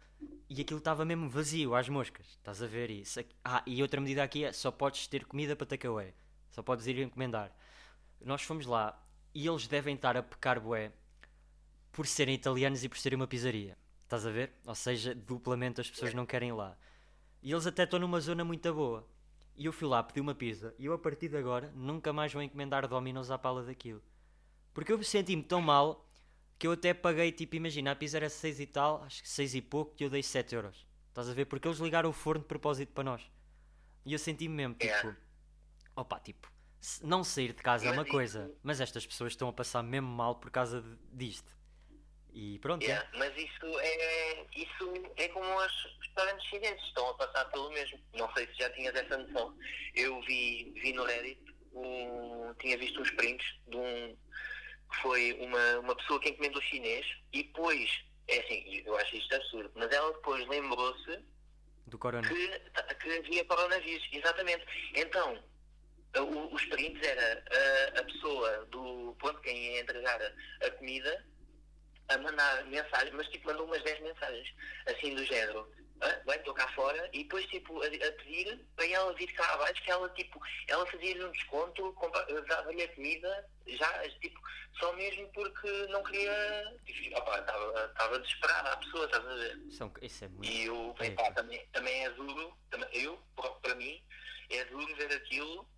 E 0.48 0.60
aquilo 0.60 0.78
estava 0.78 1.04
mesmo 1.04 1.28
vazio 1.28 1.74
às 1.74 1.88
moscas. 1.88 2.26
Estás 2.26 2.62
a 2.62 2.66
ver 2.66 2.90
isso? 2.90 3.20
Ah, 3.44 3.62
e 3.66 3.82
outra 3.82 4.00
medida 4.00 4.22
aqui 4.22 4.44
é 4.44 4.52
só 4.52 4.70
podes 4.70 5.06
ter 5.06 5.24
comida 5.26 5.54
para 5.54 5.66
takeaway. 5.66 6.14
Só 6.50 6.62
podes 6.62 6.86
ir 6.86 6.98
encomendar. 6.98 7.52
Nós 8.20 8.42
fomos 8.42 8.66
lá 8.66 9.00
e 9.34 9.46
eles 9.46 9.66
devem 9.66 9.94
estar 9.94 10.16
a 10.16 10.22
pecar 10.22 10.60
bué 10.60 10.92
por 11.92 12.06
serem 12.06 12.34
italianos 12.34 12.82
e 12.82 12.88
por 12.88 12.98
serem 12.98 13.16
uma 13.16 13.26
pizzaria. 13.26 13.76
Estás 14.04 14.24
a 14.24 14.30
ver? 14.30 14.52
Ou 14.64 14.74
seja, 14.74 15.14
duplamente 15.14 15.80
as 15.80 15.90
pessoas 15.90 16.14
não 16.14 16.24
querem 16.24 16.48
ir 16.48 16.52
lá. 16.52 16.76
E 17.42 17.52
eles 17.52 17.66
até 17.66 17.84
estão 17.84 17.98
numa 17.98 18.20
zona 18.20 18.44
muito 18.44 18.72
boa. 18.74 19.06
E 19.56 19.64
eu 19.66 19.72
fui 19.72 19.88
lá, 19.88 20.02
pedi 20.02 20.20
uma 20.20 20.34
pizza 20.34 20.74
e 20.78 20.86
eu 20.86 20.92
a 20.92 20.98
partir 20.98 21.28
de 21.28 21.36
agora 21.36 21.72
nunca 21.74 22.12
mais 22.12 22.32
vou 22.32 22.42
encomendar 22.42 22.86
Domino's 22.86 23.30
à 23.30 23.38
pala 23.38 23.64
daquilo. 23.64 24.02
Porque 24.72 24.92
eu 24.92 25.02
senti-me 25.02 25.42
tão 25.42 25.60
mal 25.60 26.04
que 26.58 26.66
eu 26.66 26.72
até 26.72 26.94
paguei, 26.94 27.32
tipo, 27.32 27.56
imagina, 27.56 27.90
a 27.92 27.96
pizza 27.96 28.16
era 28.16 28.28
6 28.28 28.60
e 28.60 28.66
tal, 28.66 29.02
acho 29.02 29.22
que 29.22 29.28
6 29.28 29.54
e 29.54 29.60
pouco, 29.62 29.94
e 29.98 30.04
eu 30.04 30.10
dei 30.10 30.22
7 30.22 30.54
euros. 30.54 30.86
Estás 31.08 31.28
a 31.28 31.32
ver? 31.34 31.46
Porque 31.46 31.66
eles 31.66 31.78
ligaram 31.78 32.10
o 32.10 32.12
forno 32.12 32.42
de 32.42 32.46
propósito 32.48 32.92
para 32.92 33.04
nós. 33.04 33.22
E 34.04 34.12
eu 34.12 34.18
senti-me 34.18 34.54
mesmo, 34.54 34.74
tipo, 34.74 34.84
Yeah. 34.86 35.16
opa, 35.96 36.20
tipo, 36.20 36.48
não 37.02 37.24
sair 37.24 37.48
de 37.52 37.62
casa 37.62 37.86
é 37.86 37.90
uma 37.90 38.04
coisa, 38.04 38.52
mas 38.62 38.80
estas 38.80 39.04
pessoas 39.04 39.32
estão 39.32 39.48
a 39.48 39.52
passar 39.52 39.82
mesmo 39.82 40.08
mal 40.08 40.36
por 40.36 40.50
causa 40.50 40.80
de- 40.80 40.96
disto. 41.12 41.56
E 42.40 42.56
pronto, 42.60 42.84
é. 42.84 42.86
Yeah, 42.86 43.10
mas 43.18 43.36
isso 43.36 43.66
é, 43.80 44.46
isso 44.54 44.92
é 45.16 45.26
como 45.30 45.56
os 45.56 45.96
restaurantes 46.00 46.46
chineses, 46.48 46.80
estão 46.84 47.08
a 47.08 47.14
passar 47.14 47.44
pelo 47.46 47.68
mesmo. 47.72 47.98
Não 48.14 48.32
sei 48.32 48.46
se 48.46 48.54
já 48.60 48.70
tinhas 48.70 48.94
essa 48.94 49.16
noção. 49.18 49.58
Eu 49.96 50.20
vi, 50.22 50.72
vi 50.80 50.92
no 50.92 51.02
Reddit, 51.04 51.40
um, 51.72 52.54
tinha 52.60 52.78
visto 52.78 53.00
uns 53.00 53.10
prints 53.10 53.44
de 53.66 53.76
um 53.76 54.16
que 54.90 54.96
foi 55.02 55.32
uma, 55.40 55.80
uma 55.80 55.96
pessoa 55.96 56.20
que 56.20 56.28
encomendou 56.28 56.62
chinês 56.62 57.04
e 57.32 57.42
depois, 57.42 57.90
é 58.28 58.38
assim, 58.38 58.82
eu 58.86 58.96
acho 58.98 59.16
isto 59.16 59.34
absurdo, 59.34 59.72
mas 59.74 59.90
ela 59.90 60.12
depois 60.12 60.46
lembrou-se 60.46 61.18
do 61.88 61.98
corona. 61.98 62.26
que, 62.28 62.48
que 63.00 63.18
havia 63.18 63.44
coronavírus, 63.46 64.08
exatamente. 64.12 64.64
Então, 64.94 65.42
o- 66.16 66.54
os 66.54 66.64
prints 66.66 67.02
era 67.04 67.42
a, 67.96 68.00
a 68.00 68.04
pessoa 68.04 68.64
do 68.66 69.16
ponto 69.18 69.40
quem 69.40 69.74
ia 69.74 69.80
entregar 69.80 70.20
a 70.62 70.70
comida 70.70 71.26
a 72.08 72.18
mandar 72.18 72.64
mensagem, 72.66 73.12
mas 73.12 73.28
tipo 73.28 73.46
mandou 73.48 73.66
umas 73.66 73.82
10 73.82 74.00
mensagens, 74.00 74.48
assim 74.86 75.14
do 75.14 75.24
género. 75.24 75.70
"Ah, 76.00 76.20
bem, 76.26 76.36
estou 76.36 76.54
cá 76.54 76.68
fora 76.68 77.08
e 77.12 77.24
depois 77.24 77.44
tipo 77.46 77.82
a, 77.82 77.86
a 77.86 78.12
pedir 78.12 78.64
para 78.76 78.86
ela 78.86 79.12
vir 79.14 79.32
cá 79.34 79.52
abaixo 79.54 79.82
que 79.82 79.90
ela 79.90 80.08
tipo 80.10 80.40
ela 80.68 80.86
fazia-lhe 80.86 81.24
um 81.24 81.30
desconto, 81.32 81.92
dava-lhe 82.48 82.82
a 82.84 82.94
comida 82.94 83.50
já 83.66 84.08
tipo 84.20 84.40
só 84.78 84.92
mesmo 84.94 85.28
porque 85.32 85.68
não 85.88 86.02
queria 86.04 86.64
estava 86.86 87.84
estava 87.86 88.18
desesperada 88.20 88.72
a 88.72 88.76
pessoa, 88.76 89.04
estás 89.06 89.26
a 89.26 89.34
ver? 89.34 89.56
Um- 89.56 89.92
isso 90.02 90.24
é 90.24 90.28
muito. 90.28 90.44
E 90.50 90.64
eu, 90.66 90.94
É. 91.00 91.06
epá, 91.06 91.32
também, 91.32 91.66
também 91.72 92.04
é 92.04 92.10
duro, 92.10 92.56
também, 92.70 92.88
eu, 92.92 93.20
para 93.62 93.74
mim, 93.74 94.00
é 94.50 94.64
duro 94.66 94.94
ver 94.96 95.12
aquilo 95.12 95.68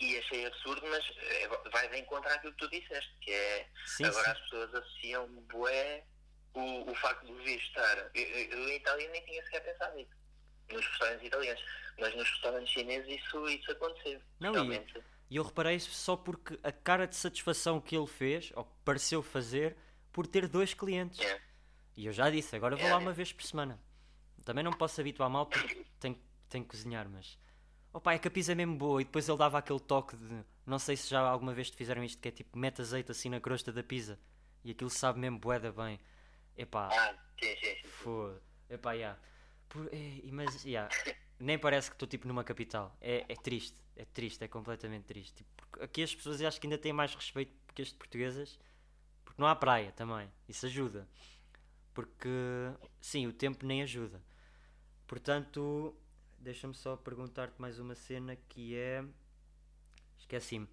e 0.00 0.18
achei 0.18 0.46
absurdo, 0.46 0.82
mas 0.88 1.04
é, 1.18 1.48
vai 1.70 1.88
de 1.90 1.98
encontrar 1.98 2.34
aquilo 2.34 2.52
que 2.54 2.58
tu 2.58 2.70
disseste, 2.70 3.14
que 3.20 3.30
é 3.32 3.68
Sim, 3.86 4.04
agora 4.04 4.24
sim. 4.24 4.30
as 4.30 4.40
pessoas 4.40 4.74
associam 4.74 5.26
bué 5.52 6.04
o, 6.54 6.90
o 6.90 6.94
facto 6.96 7.26
de 7.26 7.32
vir 7.44 7.58
estar. 7.60 8.10
Eu, 8.14 8.68
em 8.68 8.76
Itália 8.76 9.08
nem 9.10 9.24
tinha 9.24 9.42
sequer 9.44 9.60
pensado 9.60 9.94
nisso. 9.96 10.10
Nos 10.72 10.86
restaurantes 10.86 11.26
italianos, 11.26 11.62
mas 11.98 12.14
nos 12.16 12.30
restaurantes 12.30 12.72
chineses 12.72 13.20
isso, 13.24 13.48
isso 13.48 13.70
aconteceu. 13.72 14.20
Não, 14.38 14.50
e- 14.50 14.54
realmente. 14.54 15.02
E 15.28 15.36
eu 15.36 15.44
reparei 15.44 15.76
isso 15.76 15.90
só 15.92 16.16
porque 16.16 16.58
a 16.62 16.72
cara 16.72 17.06
de 17.06 17.14
satisfação 17.14 17.80
que 17.80 17.96
ele 17.96 18.06
fez, 18.06 18.50
ou 18.56 18.64
que 18.64 18.72
pareceu 18.84 19.22
fazer, 19.22 19.76
por 20.12 20.26
ter 20.26 20.48
dois 20.48 20.74
clientes. 20.74 21.20
É. 21.20 21.40
E 21.96 22.06
eu 22.06 22.12
já 22.12 22.28
disse, 22.30 22.56
agora 22.56 22.74
vou 22.74 22.86
É. 22.86 22.90
lá 22.90 22.98
uma 22.98 23.12
vez 23.12 23.32
por 23.32 23.44
semana. 23.44 23.78
Também 24.44 24.64
não 24.64 24.72
posso 24.72 25.00
habituar 25.00 25.28
mal 25.30 25.46
porque 25.46 25.84
tenho, 26.00 26.20
tenho 26.48 26.64
que 26.64 26.70
cozinhar, 26.70 27.08
mas. 27.08 27.38
Opa, 27.92 28.14
é 28.14 28.18
que 28.18 28.28
a 28.28 28.30
pizza 28.30 28.52
é 28.52 28.54
mesmo 28.54 28.76
boa. 28.76 29.00
E 29.00 29.04
depois 29.04 29.28
ele 29.28 29.38
dava 29.38 29.58
aquele 29.58 29.80
toque 29.80 30.16
de. 30.16 30.44
Não 30.66 30.78
sei 30.78 30.96
se 30.96 31.08
já 31.10 31.20
alguma 31.20 31.52
vez 31.52 31.70
te 31.70 31.76
fizeram 31.76 32.04
isto, 32.04 32.20
que 32.20 32.28
é 32.28 32.30
tipo, 32.30 32.56
mete 32.58 32.80
azeite 32.80 33.10
assim 33.10 33.28
na 33.28 33.40
crosta 33.40 33.72
da 33.72 33.82
pizza. 33.82 34.18
E 34.64 34.70
aquilo 34.70 34.90
sabe 34.90 35.18
mesmo 35.18 35.38
boeda 35.38 35.72
bem. 35.72 35.98
Epá, 36.56 36.88
Ah, 36.92 37.14
sim, 37.40 37.56
sim, 37.56 37.74
sim. 37.82 37.88
foda. 37.88 38.40
Epá, 38.68 38.96
já. 38.96 39.16
Por- 39.68 39.88
é, 39.92 40.20
mas, 40.30 40.62
já. 40.62 40.88
Nem 41.38 41.58
parece 41.58 41.88
que 41.90 41.94
estou 41.96 42.06
tipo 42.06 42.28
numa 42.28 42.44
capital. 42.44 42.96
É, 43.00 43.24
é 43.28 43.34
triste. 43.34 43.76
É 43.96 44.04
triste, 44.04 44.42
é 44.44 44.48
completamente 44.48 45.04
triste. 45.04 45.34
Tipo, 45.34 45.82
aqui 45.82 46.02
as 46.02 46.14
pessoas 46.14 46.40
eu 46.40 46.46
acho 46.48 46.60
que 46.60 46.66
ainda 46.66 46.78
têm 46.78 46.92
mais 46.92 47.14
respeito 47.14 47.52
que 47.74 47.82
as 47.82 47.92
portuguesas. 47.92 48.58
Porque 49.24 49.40
não 49.40 49.48
há 49.48 49.56
praia 49.56 49.90
também. 49.92 50.30
Isso 50.48 50.66
ajuda. 50.66 51.08
Porque, 51.94 52.28
sim, 53.00 53.26
o 53.26 53.32
tempo 53.32 53.64
nem 53.66 53.82
ajuda. 53.82 54.22
Portanto, 55.06 55.94
deixa-me 56.40 56.74
só 56.74 56.96
perguntar-te 56.96 57.60
mais 57.60 57.78
uma 57.78 57.94
cena 57.94 58.36
que 58.48 58.76
é. 58.76 59.04
Esqueci-me. 60.18 60.68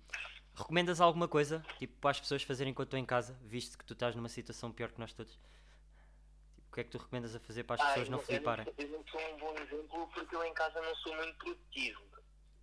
Recomendas 0.55 0.99
alguma 0.99 1.27
coisa, 1.27 1.63
tipo, 1.77 1.95
para 1.99 2.11
as 2.11 2.19
pessoas 2.19 2.41
fazerem 2.43 2.71
enquanto 2.71 2.87
estão 2.87 2.99
em 2.99 3.05
casa, 3.05 3.37
visto 3.43 3.77
que 3.77 3.85
tu 3.85 3.93
estás 3.93 4.15
numa 4.15 4.29
situação 4.29 4.71
pior 4.71 4.91
que 4.91 4.99
nós 4.99 5.13
todos? 5.13 5.33
Tipo, 5.33 6.67
o 6.69 6.73
que 6.73 6.81
é 6.81 6.83
que 6.83 6.89
tu 6.89 6.97
recomendas 6.97 7.35
a 7.35 7.39
fazer 7.39 7.63
para 7.63 7.75
as 7.75 7.81
Ah, 7.81 7.87
pessoas 7.89 8.09
não 8.09 8.17
eu 8.19 8.23
fliparem? 8.23 8.65
não, 8.65 8.73
eu 8.77 8.89
não 8.89 9.07
sou 9.07 9.21
um 9.21 9.37
bom 9.37 9.55
exemplo 9.59 10.07
porque 10.13 10.35
eu 10.35 10.43
em 10.43 10.53
casa 10.53 10.81
não 10.81 10.95
sou 10.95 11.15
muito 11.15 11.37
produtivo. 11.37 12.01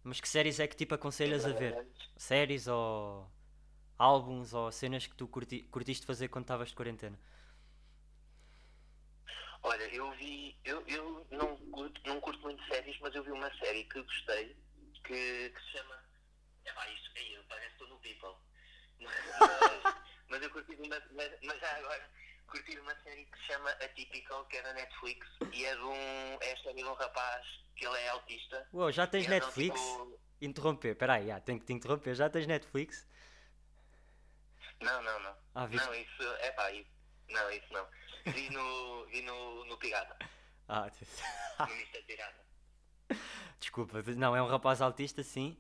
Mas 0.03 0.21
que 0.21 0.29
séries 0.29 0.59
é 0.61 0.67
que 0.67 0.77
tipo 0.77 0.95
aconselhas 0.95 1.47
a 1.47 1.53
ver? 1.53 1.87
Séries 2.17 2.67
ou 2.67 3.31
álbuns 3.97 4.53
ou 4.53 4.71
cenas 4.73 5.07
que 5.07 5.15
tu 5.15 5.27
curti, 5.29 5.63
curtiste 5.71 6.05
fazer 6.05 6.29
quando 6.29 6.45
estavas 6.45 6.69
de 6.71 6.75
quarentena? 6.75 7.19
Olha, 9.65 9.85
eu 9.95 10.11
vi. 10.13 10.57
Eu, 10.63 10.85
eu 10.87 11.27
não, 11.31 11.57
curto, 11.73 12.01
não 12.07 12.21
curto 12.21 12.41
muito 12.43 12.63
séries, 12.67 12.99
mas 13.01 13.15
eu 13.15 13.25
vi 13.25 13.33
uma 13.33 13.53
série 13.57 13.85
que 13.85 14.03
gostei 14.03 14.55
que, 15.05 15.51
que 15.51 15.61
se 15.63 15.71
chama. 15.73 16.05
É 16.67 16.73
pá, 16.73 16.87
isto 16.89 17.11
aí, 17.17 17.39
parece 17.49 17.73
estou 17.73 17.89
no 17.89 17.99
People. 17.99 18.35
Mas, 19.05 19.95
mas 20.29 20.43
eu 20.43 20.51
curti 20.51 20.75
uma. 20.77 21.03
Mas, 21.11 21.33
mas 21.43 21.61
já 21.61 21.77
agora, 21.77 22.11
curti 22.47 22.79
uma 22.79 22.95
série 23.03 23.27
que 23.27 23.39
se 23.39 23.45
chama 23.45 23.71
Atypical, 23.71 24.47
que 24.47 24.57
é 24.57 24.63
da 24.63 24.73
Netflix, 24.73 25.27
e 25.53 25.65
é 25.65 25.75
de 25.75 25.83
um. 25.83 26.39
É 26.41 26.51
a 26.51 26.55
história 26.55 26.83
de 26.83 26.89
um 26.89 26.95
rapaz 26.95 27.47
que 27.77 27.85
ele 27.85 27.99
é 27.99 28.09
autista. 28.09 28.69
Uou, 28.73 28.91
já 28.93 29.07
tens 29.07 29.25
então, 29.27 29.35
Netflix? 29.35 29.81
tipo, 29.81 30.21
Interromper, 30.41 30.97
peraí, 30.97 31.27
já, 31.27 31.41
tenho 31.41 31.59
que 31.59 31.67
te 31.67 31.73
interromper, 31.73 32.15
já 32.15 32.31
tens 32.31 32.47
Netflix? 32.47 33.07
Não, 34.81 35.03
não, 35.03 35.21
não. 35.21 35.37
Ah? 35.55 35.67
Não, 35.67 35.95
isso. 35.95 36.23
É 36.41 36.53
pá, 36.53 36.71
isso. 36.73 36.91
Não, 37.29 37.51
isso 37.51 37.73
não. 37.73 37.89
Vi 38.35 38.51
no, 38.51 39.05
vi 39.07 39.23
no, 39.23 39.65
no 39.67 39.77
Pirata. 39.79 40.17
Ah, 40.69 40.91
No 41.59 41.75
Mr. 41.75 42.03
Pirata. 42.07 42.45
desculpa, 43.61 44.03
não, 44.17 44.35
é 44.35 44.43
um 44.43 44.47
rapaz 44.47 44.81
autista, 44.81 45.23
sim. 45.23 45.57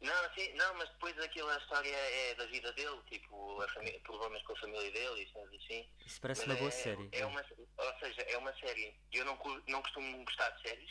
Não, 0.00 0.34
sim, 0.34 0.52
não, 0.54 0.74
mas 0.74 0.88
depois 0.90 1.16
aquilo, 1.20 1.48
a 1.48 1.56
história 1.58 1.94
é 1.94 2.34
da 2.34 2.44
vida 2.46 2.72
dele, 2.72 3.00
tipo, 3.08 3.56
problemas 4.02 4.42
com 4.42 4.52
a 4.52 4.56
família 4.56 4.90
dele 4.90 5.22
e 5.22 5.26
coisas 5.32 5.54
assim. 5.54 5.88
Isso 6.04 6.20
parece 6.20 6.40
Mas 6.40 6.48
uma 6.50 6.56
boa 6.56 6.68
é, 6.68 6.72
série. 6.72 7.08
É 7.12 7.24
uma, 7.24 7.44
ou 7.78 7.98
seja, 8.00 8.20
é 8.22 8.36
uma 8.36 8.52
série. 8.58 8.94
Eu 9.12 9.24
não, 9.24 9.38
não 9.68 9.80
costumo 9.80 10.24
gostar 10.24 10.50
de 10.50 10.62
séries 10.62 10.90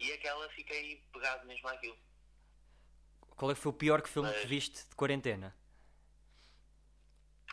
e 0.00 0.12
aquela 0.12 0.48
fiquei 0.50 1.02
pegado 1.12 1.46
mesmo 1.46 1.68
àquilo. 1.68 1.96
Qual 3.36 3.50
é 3.50 3.54
que 3.54 3.60
foi 3.60 3.70
o 3.70 3.74
pior 3.74 4.02
que 4.02 4.08
filme 4.08 4.28
que 4.32 4.40
Mas- 4.40 4.48
viste 4.48 4.88
de 4.88 4.94
quarentena? 4.96 5.56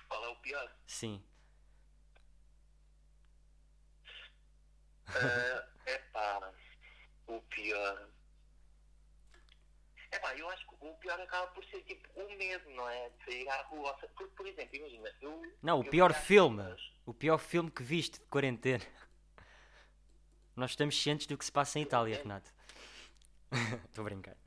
Qual 0.09 0.25
é 0.25 0.27
o 0.29 0.35
pior? 0.37 0.75
Sim. 0.87 1.23
É 5.13 5.93
epá, 5.93 6.51
o 7.27 7.41
pior. 7.41 8.09
Epá, 10.11 10.35
eu 10.35 10.49
acho 10.49 10.65
que 10.67 10.75
o 10.79 10.93
pior 10.95 11.19
acaba 11.19 11.47
por 11.47 11.63
ser 11.65 11.81
tipo 11.83 12.07
o 12.19 12.37
medo, 12.37 12.69
não 12.71 12.89
é? 12.89 13.09
De 13.09 13.25
sair 13.25 13.49
à 13.49 13.61
rua. 13.63 13.93
Porque, 14.15 14.33
por 14.35 14.47
exemplo, 14.47 14.75
imagina, 14.75 15.11
eu. 15.21 15.41
Não, 15.61 15.79
o 15.79 15.83
eu 15.83 15.89
pior 15.89 16.13
filme. 16.13 16.57
compras. 16.63 16.81
O 17.05 17.13
pior 17.13 17.37
filme 17.37 17.69
que 17.69 17.83
viste 17.83 18.19
de 18.19 18.25
quarentena. 18.25 18.83
Nós 20.55 20.71
estamos 20.71 21.01
cientes 21.01 21.27
do 21.27 21.37
que 21.37 21.43
se 21.45 21.51
passa 21.51 21.77
em 21.77 21.81
Itália, 21.83 22.17
Renato. 22.17 22.49
Estou 23.85 24.01
a 24.01 24.05
brincar. 24.05 24.37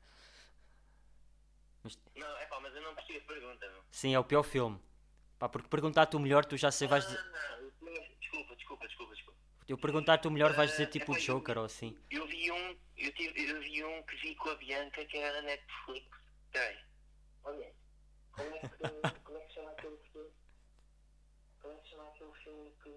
Não, 2.15 2.41
epá, 2.41 2.59
mas 2.59 2.75
eu 2.75 2.81
não 2.81 2.93
percebi 2.95 3.19
a 3.19 3.21
pergunta, 3.21 3.69
meu. 3.69 3.83
Sim, 3.91 4.13
é 4.13 4.19
o 4.19 4.23
pior 4.23 4.43
filme. 4.43 4.79
Pá, 5.37 5.47
porque 5.47 5.69
perguntar-te 5.69 6.15
o 6.15 6.19
melhor, 6.19 6.43
tu 6.45 6.57
já 6.57 6.71
sei, 6.71 6.87
vais. 6.87 7.05
Ah, 7.05 7.11
não, 7.81 7.89
eu- 7.91 8.09
desculpa, 8.19 8.55
desculpa, 8.55 8.87
desculpa, 8.87 9.13
desculpa. 9.15 9.28
Eu 9.69 9.77
perguntar-te 9.77 10.27
o 10.27 10.31
melhor, 10.31 10.51
vais 10.53 10.71
dizer 10.71 10.87
tipo 10.87 11.11
o 11.11 11.15
epá, 11.15 11.21
eu- 11.21 11.35
Joker 11.35 11.59
ou 11.59 11.65
assim. 11.65 11.95
Eu 12.09 12.25
vi 12.25 12.51
um, 12.51 12.75
eu, 12.97 13.13
tive, 13.13 13.47
eu 13.47 13.61
vi 13.61 13.83
um 13.85 14.01
que 14.01 14.15
vi 14.15 14.35
com 14.35 14.49
a 14.49 14.55
Bianca 14.55 15.05
que 15.05 15.15
era 15.15 15.41
na 15.43 15.47
Netflix. 15.47 16.07
Peraí. 16.51 16.79
Olha, 17.43 17.71
como 18.31 18.55
é 18.55 18.59
que, 18.59 19.19
como 19.23 19.37
é 19.37 19.41
que 19.41 19.53
chama 19.53 19.71
aquele 19.71 19.97
filme? 20.11 20.31
Como 21.61 21.73
é 21.73 21.77
que 21.77 21.89
chama 21.89 22.09
aquele 22.09 22.33
filme 22.43 22.71
que 22.83 22.89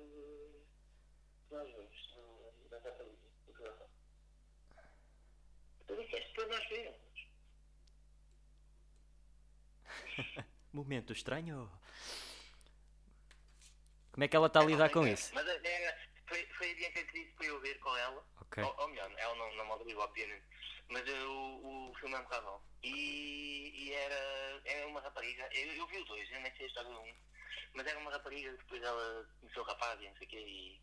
que 1.49 1.55
nós 1.55 1.69
vimos 1.77 2.13
Tu 5.87 5.97
disseste 5.97 6.33
para 6.35 6.47
nós 6.47 6.69
vermos. 6.71 7.29
Momento 10.73 11.13
estranho. 11.13 11.71
Como 14.13 14.25
é 14.25 14.29
que 14.29 14.37
ela 14.37 14.47
está 14.47 14.61
a 14.61 14.65
lidar 14.65 14.91
com 14.91 15.07
isso? 15.07 15.35
Mas 15.35 15.47
era, 15.47 16.02
foi, 16.33 16.47
foi 16.57 16.73
a 16.73 16.75
Bianca 16.75 17.05
que 17.05 17.13
disse 17.13 17.33
para 17.37 17.47
eu 17.47 17.61
ver 17.61 17.79
com 17.81 17.95
ela. 17.97 18.25
Ok. 18.41 18.65
Ou, 18.65 18.75
ou 18.79 18.89
melhor, 18.89 19.13
ela 19.19 19.35
não, 19.35 19.55
não 19.55 19.65
me 19.67 19.73
obrigou, 19.73 20.03
obviamente. 20.03 20.45
Mas 20.89 21.07
eu, 21.07 21.31
o 21.31 21.95
filme 22.01 22.15
é 22.15 22.19
um 22.19 22.23
bocado 22.23 22.47
bom. 22.47 22.63
E, 22.83 23.71
e 23.75 23.93
era, 23.93 24.63
era 24.65 24.87
uma 24.87 25.01
rapariga. 25.01 25.49
Eu, 25.53 25.75
eu 25.75 25.87
vi 25.87 25.99
os 25.99 26.09
dois, 26.09 26.31
eu 26.33 26.41
nem 26.41 26.53
sei 26.57 26.65
a 26.65 26.69
história 26.69 26.91
do 26.91 27.01
um. 27.01 27.15
Mas 27.75 27.87
era 27.87 27.99
uma 27.99 28.11
rapariga 28.11 28.51
que 28.51 28.59
depois 28.59 28.83
ela 28.83 29.29
conheceu 29.41 29.63
o 29.63 29.67
rapaz 29.67 30.01
e 30.01 30.09
não 30.09 30.17
sei 30.17 30.27
o 30.27 30.31
quê. 30.31 30.39
E, 30.39 30.81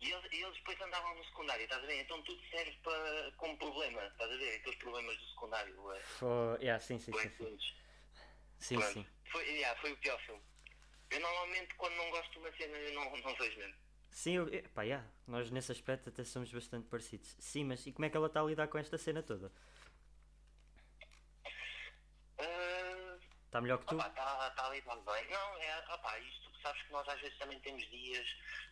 e 0.00 0.12
eles, 0.12 0.32
eles 0.32 0.56
depois 0.56 0.80
andavam 0.80 1.14
no 1.14 1.24
secundário, 1.24 1.62
estás 1.62 1.82
a 1.82 1.86
ver? 1.86 2.00
Então 2.00 2.20
tudo 2.22 2.42
serve 2.50 2.76
para, 2.82 3.32
como 3.36 3.56
problema, 3.58 4.04
estás 4.04 4.30
a 4.30 4.36
ver? 4.36 4.56
Aqueles 4.56 4.78
problemas 4.78 5.16
do 5.16 5.28
secundário. 5.28 5.92
É, 5.92 6.00
Foi... 6.00 6.58
Yeah, 6.60 6.80
sim, 6.80 6.98
sim, 6.98 7.12
sim, 7.12 7.30
sim. 7.30 7.58
Sim, 8.58 8.82
sim. 8.82 9.06
Foi, 9.30 9.44
yeah, 9.44 9.80
foi 9.80 9.92
o 9.92 9.96
pior 9.98 10.20
filme. 10.22 10.42
Eu 11.10 11.20
normalmente 11.20 11.74
quando 11.74 11.94
não 11.94 12.10
gosto 12.10 12.32
de 12.32 12.38
uma 12.38 12.52
cena 12.52 12.76
eu 12.76 12.94
não, 12.94 13.16
não 13.18 13.34
vejo 13.36 13.58
mesmo. 13.58 13.81
Sim, 14.12 14.36
eu, 14.36 14.48
eh, 14.54 14.62
pá, 14.74 14.82
yeah, 14.82 15.04
nós 15.26 15.50
nesse 15.50 15.72
aspecto 15.72 16.10
até 16.10 16.22
somos 16.22 16.52
bastante 16.52 16.86
parecidos. 16.86 17.34
Sim, 17.38 17.64
mas 17.64 17.86
e 17.86 17.92
como 17.92 18.04
é 18.04 18.10
que 18.10 18.16
ela 18.16 18.26
está 18.26 18.40
a 18.40 18.44
lidar 18.44 18.68
com 18.68 18.76
esta 18.78 18.98
cena 18.98 19.22
toda? 19.22 19.50
Ah, 22.38 23.18
Está 23.46 23.60
melhor 23.60 23.78
que 23.78 23.86
tu? 23.86 23.96
Está 23.96 24.10
tá 24.50 24.66
ali 24.66 24.82
tá 24.82 24.94
bem. 24.96 25.30
Não, 25.30 25.56
é, 25.58 25.84
opa, 25.94 26.18
isto, 26.20 26.50
sabes 26.62 26.82
que 26.82 26.92
nós 26.92 27.08
às 27.08 27.20
vezes 27.22 27.38
também 27.38 27.58
temos 27.60 27.82
dias, 27.88 28.26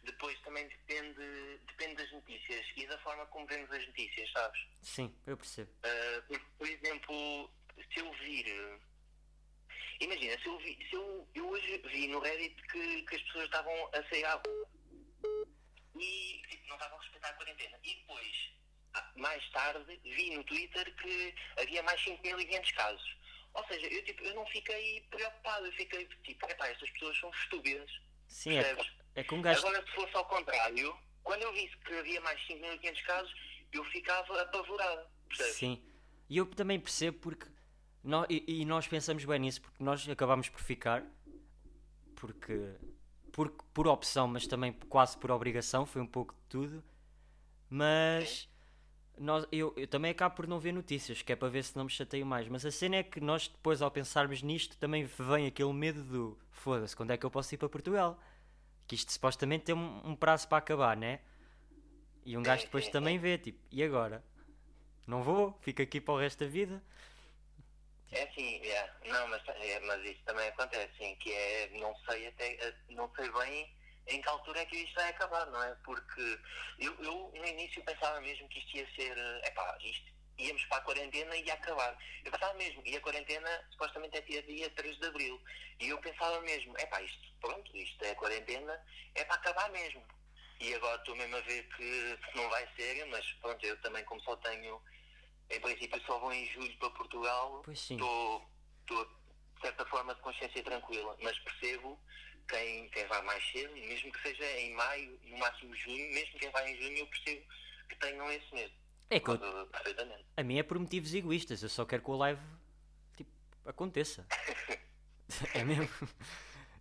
depois 0.04 0.38
também 0.40 0.68
depende, 0.68 1.58
depende 1.66 1.96
das 1.96 2.12
notícias 2.12 2.66
e 2.76 2.86
da 2.86 2.98
forma 2.98 3.24
como 3.26 3.46
vemos 3.46 3.70
as 3.72 3.86
notícias, 3.86 4.30
sabes? 4.32 4.60
Sim, 4.82 5.14
eu 5.26 5.38
percebo. 5.38 5.70
Ah, 5.82 6.22
por, 6.28 6.40
por 6.58 6.68
exemplo, 6.68 7.50
se 7.92 8.00
eu 8.00 8.12
vir. 8.12 8.80
Imagina, 10.00 10.38
se 10.38 10.46
eu 10.46 10.58
vi, 10.58 10.86
se 10.88 10.94
eu, 10.94 11.28
eu 11.34 11.48
hoje 11.48 11.78
vi 11.90 12.08
no 12.08 12.20
Reddit 12.20 12.62
que, 12.68 13.02
que 13.02 13.16
as 13.16 13.22
pessoas 13.22 13.44
estavam 13.46 13.90
a 13.94 14.02
sair 14.08 14.24
à 14.24 14.34
rua 14.34 14.79
e 16.00 16.42
tipo, 16.48 16.66
não 16.68 16.76
estavam 16.76 16.98
a 16.98 17.00
respeitar 17.02 17.28
a 17.28 17.32
quarentena. 17.34 17.78
E 17.84 17.94
depois, 17.94 18.52
ah, 18.94 19.12
mais 19.16 19.48
tarde, 19.50 20.00
vi 20.04 20.34
no 20.36 20.44
Twitter 20.44 20.94
que 20.96 21.34
havia 21.60 21.82
mais 21.82 22.00
5.500 22.02 22.74
casos. 22.74 23.16
Ou 23.54 23.64
seja, 23.66 23.86
eu, 23.88 24.04
tipo, 24.04 24.22
eu 24.22 24.34
não 24.34 24.46
fiquei 24.46 25.00
preocupado, 25.10 25.66
eu 25.66 25.72
fiquei 25.72 26.06
tipo, 26.24 26.46
epá, 26.48 26.68
estas 26.68 26.88
pessoas 26.90 27.18
são 27.18 27.30
estúpidas. 27.30 27.90
Sim, 28.28 28.56
é, 28.56 28.62
Percebes? 28.62 28.92
é 29.16 29.24
que 29.24 29.34
um 29.34 29.42
gajo. 29.42 29.58
Agora, 29.66 29.84
se 29.84 29.92
fosse 29.92 30.14
ao 30.16 30.24
contrário, 30.26 30.96
quando 31.24 31.42
eu 31.42 31.52
visse 31.52 31.76
que 31.78 31.92
havia 31.94 32.20
mais 32.20 32.40
5.500 32.46 33.02
casos, 33.02 33.34
eu 33.72 33.84
ficava 33.86 34.42
apavorado. 34.42 35.08
Percebes? 35.28 35.54
Sim. 35.56 35.84
E 36.28 36.36
eu 36.36 36.46
também 36.46 36.78
percebo 36.78 37.18
porque. 37.18 37.46
nó- 38.04 38.26
e, 38.30 38.44
e 38.60 38.64
nós 38.64 38.86
pensamos 38.86 39.24
bem 39.24 39.40
nisso 39.40 39.60
porque 39.62 39.82
nós 39.82 40.08
acabámos 40.08 40.48
por 40.48 40.60
ficar. 40.60 41.04
Porque. 42.16 42.52
Por, 43.40 43.48
por 43.72 43.88
opção, 43.88 44.28
mas 44.28 44.46
também 44.46 44.70
quase 44.90 45.16
por 45.16 45.30
obrigação, 45.30 45.86
foi 45.86 46.02
um 46.02 46.06
pouco 46.06 46.34
de 46.34 46.40
tudo. 46.46 46.84
Mas. 47.70 48.46
Nós, 49.16 49.46
eu, 49.50 49.72
eu 49.78 49.86
também 49.86 50.10
acabo 50.10 50.34
por 50.34 50.46
não 50.46 50.60
ver 50.60 50.72
notícias, 50.72 51.22
que 51.22 51.32
é 51.32 51.36
para 51.36 51.48
ver 51.48 51.64
se 51.64 51.74
não 51.74 51.84
me 51.84 51.90
chateio 51.90 52.26
mais. 52.26 52.46
Mas 52.48 52.66
a 52.66 52.70
cena 52.70 52.96
é 52.96 53.02
que 53.02 53.18
nós, 53.18 53.48
depois, 53.48 53.80
ao 53.80 53.90
pensarmos 53.90 54.42
nisto, 54.42 54.76
também 54.76 55.04
vem 55.04 55.46
aquele 55.46 55.72
medo 55.72 56.04
do 56.04 56.38
foda-se, 56.50 56.94
quando 56.94 57.12
é 57.12 57.16
que 57.16 57.24
eu 57.24 57.30
posso 57.30 57.54
ir 57.54 57.56
para 57.56 57.68
Portugal? 57.70 58.20
Que 58.86 58.94
isto 58.94 59.10
supostamente 59.10 59.64
tem 59.64 59.74
um, 59.74 60.10
um 60.10 60.14
prazo 60.14 60.46
para 60.46 60.58
acabar, 60.58 60.94
né? 60.94 61.20
E 62.26 62.36
um 62.36 62.42
gajo 62.42 62.64
depois 62.64 62.88
também 62.88 63.18
vê, 63.18 63.38
tipo, 63.38 63.58
e 63.70 63.82
agora? 63.82 64.22
Não 65.06 65.22
vou, 65.22 65.58
fico 65.62 65.80
aqui 65.80 65.98
para 65.98 66.12
o 66.12 66.18
resto 66.18 66.44
da 66.44 66.46
vida. 66.50 66.82
É 68.12 68.22
assim, 68.24 68.60
yeah. 68.62 68.92
não, 69.04 69.28
mas, 69.28 69.42
é, 69.48 69.80
mas 69.80 70.02
isso 70.04 70.20
também 70.24 70.48
acontece, 70.48 70.92
sim, 70.98 71.14
que 71.16 71.32
é, 71.32 71.70
não 71.74 71.94
sei 72.08 72.26
até, 72.26 72.54
eh, 72.54 72.74
não 72.88 73.08
sei 73.14 73.30
bem 73.30 73.70
em 74.06 74.20
que 74.20 74.28
altura 74.28 74.60
é 74.60 74.66
que 74.66 74.76
isto 74.76 74.94
vai 74.94 75.08
acabar, 75.10 75.46
não 75.46 75.62
é? 75.62 75.74
Porque 75.84 76.38
eu, 76.78 76.92
eu 77.02 77.32
no 77.34 77.46
início 77.46 77.82
pensava 77.84 78.20
mesmo 78.20 78.48
que 78.48 78.58
isto 78.58 78.76
ia 78.76 78.94
ser, 78.94 79.16
é 79.16 79.48
epá, 79.48 79.78
isto, 79.82 80.10
íamos 80.38 80.64
para 80.64 80.78
a 80.78 80.82
quarentena 80.82 81.36
e 81.36 81.44
ia 81.44 81.54
acabar. 81.54 81.96
Eu 82.24 82.32
pensava 82.32 82.54
mesmo, 82.54 82.82
e 82.84 82.96
a 82.96 83.00
quarentena 83.00 83.64
supostamente 83.70 84.16
é 84.16 84.20
dia, 84.22 84.42
dia 84.42 84.70
3 84.70 84.98
de 84.98 85.06
Abril. 85.06 85.40
E 85.78 85.88
eu 85.88 85.98
pensava 85.98 86.40
mesmo, 86.42 86.76
é 86.78 86.86
pá, 86.86 87.00
isto, 87.02 87.32
pronto, 87.40 87.76
isto 87.76 88.04
é 88.04 88.14
quarentena, 88.14 88.80
é 89.14 89.24
para 89.24 89.36
acabar 89.36 89.70
mesmo. 89.70 90.02
E 90.60 90.74
agora 90.74 90.96
estou 90.96 91.16
mesmo 91.16 91.36
a 91.36 91.40
ver 91.40 91.62
que 91.74 92.18
não 92.34 92.48
vai 92.50 92.68
ser, 92.76 93.04
mas 93.06 93.24
pronto, 93.34 93.64
eu 93.64 93.80
também 93.80 94.04
como 94.04 94.20
só 94.22 94.36
tenho, 94.36 94.80
em 95.50 95.60
princípio 95.60 96.00
só 96.06 96.18
vou 96.18 96.32
em 96.32 96.46
julho 96.52 96.76
para 96.78 96.90
Portugal, 96.90 97.62
Pois 97.64 97.78
sim. 97.80 97.94
estou, 97.94 98.50
de 98.86 99.60
certa 99.60 99.84
forma 99.86 100.14
de 100.14 100.20
consciência 100.22 100.62
tranquila, 100.62 101.16
mas 101.22 101.38
percebo 101.40 102.00
quem, 102.48 102.88
quem 102.90 103.06
vai 103.06 103.22
mais 103.22 103.44
cedo, 103.52 103.72
mesmo 103.74 104.12
que 104.12 104.22
seja 104.22 104.44
em 104.60 104.74
maio, 104.74 105.18
no 105.24 105.38
máximo 105.38 105.74
junho, 105.76 106.12
mesmo 106.14 106.38
quem 106.38 106.50
vai 106.50 106.70
em 106.70 106.76
junho, 106.82 106.98
eu 106.98 107.06
percebo 107.06 107.46
que 107.88 107.96
tenham 107.96 108.30
esse 108.32 108.54
medo. 108.54 108.74
É 109.10 109.18
que 109.18 109.30
eu- 109.30 109.40
a 110.36 110.42
minha 110.42 110.60
é 110.60 110.62
por 110.62 110.78
motivos 110.78 111.12
egoístas. 111.14 111.62
Eu 111.62 111.68
só 111.68 111.84
quero 111.84 112.02
que 112.02 112.10
o 112.10 112.16
live 112.16 112.40
tipo, 113.16 113.30
aconteça. 113.66 114.26
é 115.54 115.64
mesmo. 115.64 115.88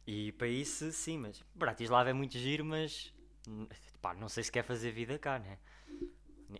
E 0.05 0.31
para 0.33 0.47
isso, 0.47 0.91
sim, 0.91 1.17
mas 1.17 1.43
Bratislava 1.53 2.09
é 2.09 2.13
muito 2.13 2.37
giro, 2.37 2.63
mas 2.63 3.13
pá, 4.01 4.13
não 4.13 4.29
sei 4.29 4.43
se 4.43 4.51
quer 4.51 4.63
fazer 4.63 4.91
vida 4.91 5.17
cá, 5.19 5.39
né? 5.39 5.59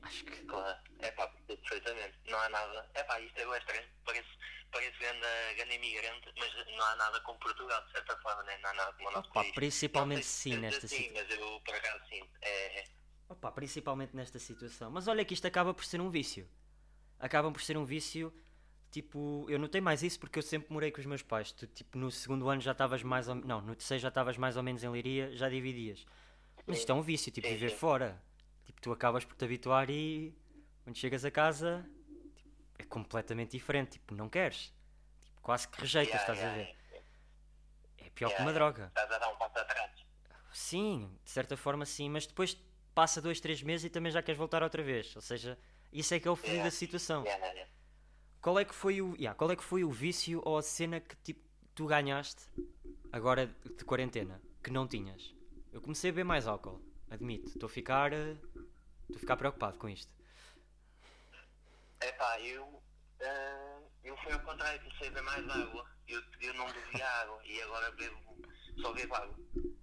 Acho 0.01 0.23
que. 0.25 0.45
Claro. 0.45 0.79
É 0.99 1.11
pá, 1.11 1.28
perfeitamente. 1.61 2.17
Não 2.29 2.39
há 2.39 2.49
nada. 2.49 2.89
É 2.93 3.03
pá, 3.03 3.19
isto 3.19 3.37
é 3.39 3.57
estranho. 3.57 3.87
Parece, 4.05 4.29
parece 4.71 4.97
grande, 4.99 5.55
grande 5.55 5.75
imigrante, 5.75 6.33
mas 6.37 6.53
não 6.77 6.85
há 6.85 6.95
nada 6.95 7.19
como 7.21 7.39
Portugal, 7.39 7.83
de 7.85 7.91
certa 7.91 8.17
forma, 8.17 8.43
né? 8.43 8.57
não 8.61 8.69
há 8.69 8.73
nada 8.73 8.93
como 8.93 9.09
o 9.09 9.11
nosso 9.11 9.29
Opa, 9.29 9.41
país. 9.41 9.53
principalmente 9.55 10.19
Não 10.19 10.23
sim, 10.23 10.57
nesta 10.57 10.85
assim, 10.85 10.95
situ- 11.03 11.13
mas 11.13 11.29
eu 11.31 11.61
por 11.61 11.75
acaso 11.75 12.03
sinto. 12.09 12.29
É, 12.41 12.79
é. 12.79 12.83
Opa, 13.29 13.51
principalmente 13.51 14.15
nesta 14.15 14.39
situação. 14.39 14.89
Mas 14.91 15.07
olha 15.07 15.23
que 15.23 15.33
isto 15.33 15.45
acaba 15.45 15.73
por 15.73 15.85
ser 15.85 16.01
um 16.01 16.09
vício. 16.09 16.49
Acabam 17.19 17.51
por 17.53 17.61
ser 17.61 17.77
um 17.77 17.85
vício. 17.85 18.33
Tipo, 18.91 19.45
eu 19.47 19.59
notei 19.59 19.79
mais 19.79 20.01
isso 20.01 20.19
porque 20.19 20.39
eu 20.39 20.43
sempre 20.43 20.73
morei 20.73 20.91
com 20.91 20.99
os 20.99 21.05
meus 21.05 21.21
pais. 21.21 21.51
Tu, 21.51 21.67
tipo, 21.67 21.95
no 21.97 22.09
segundo 22.09 22.49
ano 22.49 22.59
já 22.59 22.71
estavas 22.71 23.03
mais 23.03 23.27
ou 23.27 23.35
Não, 23.35 23.61
no 23.61 23.75
terceiro 23.75 24.01
já 24.01 24.07
estavas 24.07 24.35
mais 24.35 24.57
ou 24.57 24.63
menos 24.63 24.83
em 24.83 24.89
Leiria, 24.89 25.31
já 25.35 25.47
dividias. 25.47 26.05
Mas 26.65 26.79
isto 26.79 26.91
é 26.91 26.95
um 26.95 27.01
vício, 27.01 27.31
tipo, 27.31 27.47
Sim, 27.47 27.53
viver 27.53 27.69
sim. 27.69 27.77
fora. 27.77 28.19
Tipo, 28.65 28.81
tu 28.81 28.91
acabas 28.91 29.23
por 29.25 29.35
te 29.35 29.45
habituar 29.45 29.89
e. 29.91 30.33
Quando 30.89 30.97
chegas 30.97 31.23
a 31.23 31.29
casa. 31.29 31.87
tipo, 32.35 32.49
é 32.79 32.83
completamente 32.83 33.51
diferente. 33.51 33.91
Tipo, 33.91 34.15
não 34.15 34.27
queres. 34.27 34.73
Tipo, 35.23 35.39
quase 35.39 35.67
que 35.67 35.79
rejeitas, 35.79 36.15
Yeah, 36.15 36.33
estás 36.33 36.39
a 36.39 36.57
yeah, 36.57 36.57
ver? 36.63 37.01
É 37.99 38.09
pior 38.09 38.29
que 38.29 38.33
yeah, 38.33 38.41
uma 38.43 38.51
yeah. 38.51 38.53
droga. 38.53 38.87
Estás 38.87 39.11
a 39.11 39.19
dar 39.19 39.31
um 39.31 39.37
passo 39.37 39.59
atrás. 39.59 39.91
Sim, 40.51 41.15
de 41.23 41.29
certa 41.29 41.55
forma 41.55 41.85
sim, 41.85 42.09
mas 42.09 42.25
depois 42.25 42.57
passa 42.95 43.21
dois, 43.21 43.39
três 43.39 43.61
meses 43.61 43.85
e 43.85 43.89
também 43.91 44.11
já 44.11 44.23
queres 44.23 44.39
voltar 44.39 44.63
outra 44.63 44.81
vez. 44.81 45.15
Ou 45.15 45.21
seja, 45.21 45.59
isso 45.93 46.11
é 46.15 46.19
que 46.19 46.27
é 46.27 46.31
o 46.31 46.35
fodido 46.35 46.55
Yeah. 46.55 46.71
da 46.71 46.75
situação. 46.75 47.21
Yeah, 47.21 47.37
yeah, 47.37 47.59
yeah. 47.59 47.73
Qual 48.41 48.57
é 48.57 48.65
que 48.65 48.73
foi 48.73 48.99
o, 48.99 49.15
yeah, 49.15 49.37
qual 49.37 49.51
é 49.51 49.55
que 49.55 49.63
foi 49.63 49.83
o 49.83 49.91
vício 49.91 50.41
ou 50.43 50.57
a 50.57 50.63
cena 50.63 50.99
que 50.99 51.15
tipo, 51.17 51.47
tu 51.75 51.85
ganhaste 51.85 52.41
agora 53.11 53.45
de 53.45 53.85
quarentena 53.85 54.41
que 54.63 54.71
não 54.71 54.87
tinhas? 54.87 55.35
Eu 55.71 55.81
comecei 55.81 56.09
a 56.09 56.13
beber 56.13 56.23
mais 56.25 56.47
álcool, 56.47 56.81
admito. 57.11 57.49
Estou 57.49 57.67
a 57.67 57.69
ficar, 57.69 58.11
eh, 58.11 58.35
estou 59.03 59.17
a 59.17 59.19
ficar 59.19 59.37
preocupado 59.37 59.77
com 59.77 59.87
isto. 59.87 60.18
Epá, 62.01 62.39
eu, 62.41 62.81
ah, 63.21 63.79
eu 64.03 64.17
fui 64.17 64.31
ao 64.31 64.39
contrário, 64.41 64.79
comecei 64.81 65.07
a 65.07 65.11
beber 65.11 65.23
mais 65.23 65.49
água. 65.49 65.85
Eu, 66.07 66.23
eu 66.41 66.53
não 66.55 66.65
bebia 66.71 67.07
água 67.07 67.39
e 67.45 67.61
agora 67.61 67.91
bebo, 67.91 68.41
só 68.81 68.93
bebo 68.93 69.15
água. 69.15 69.35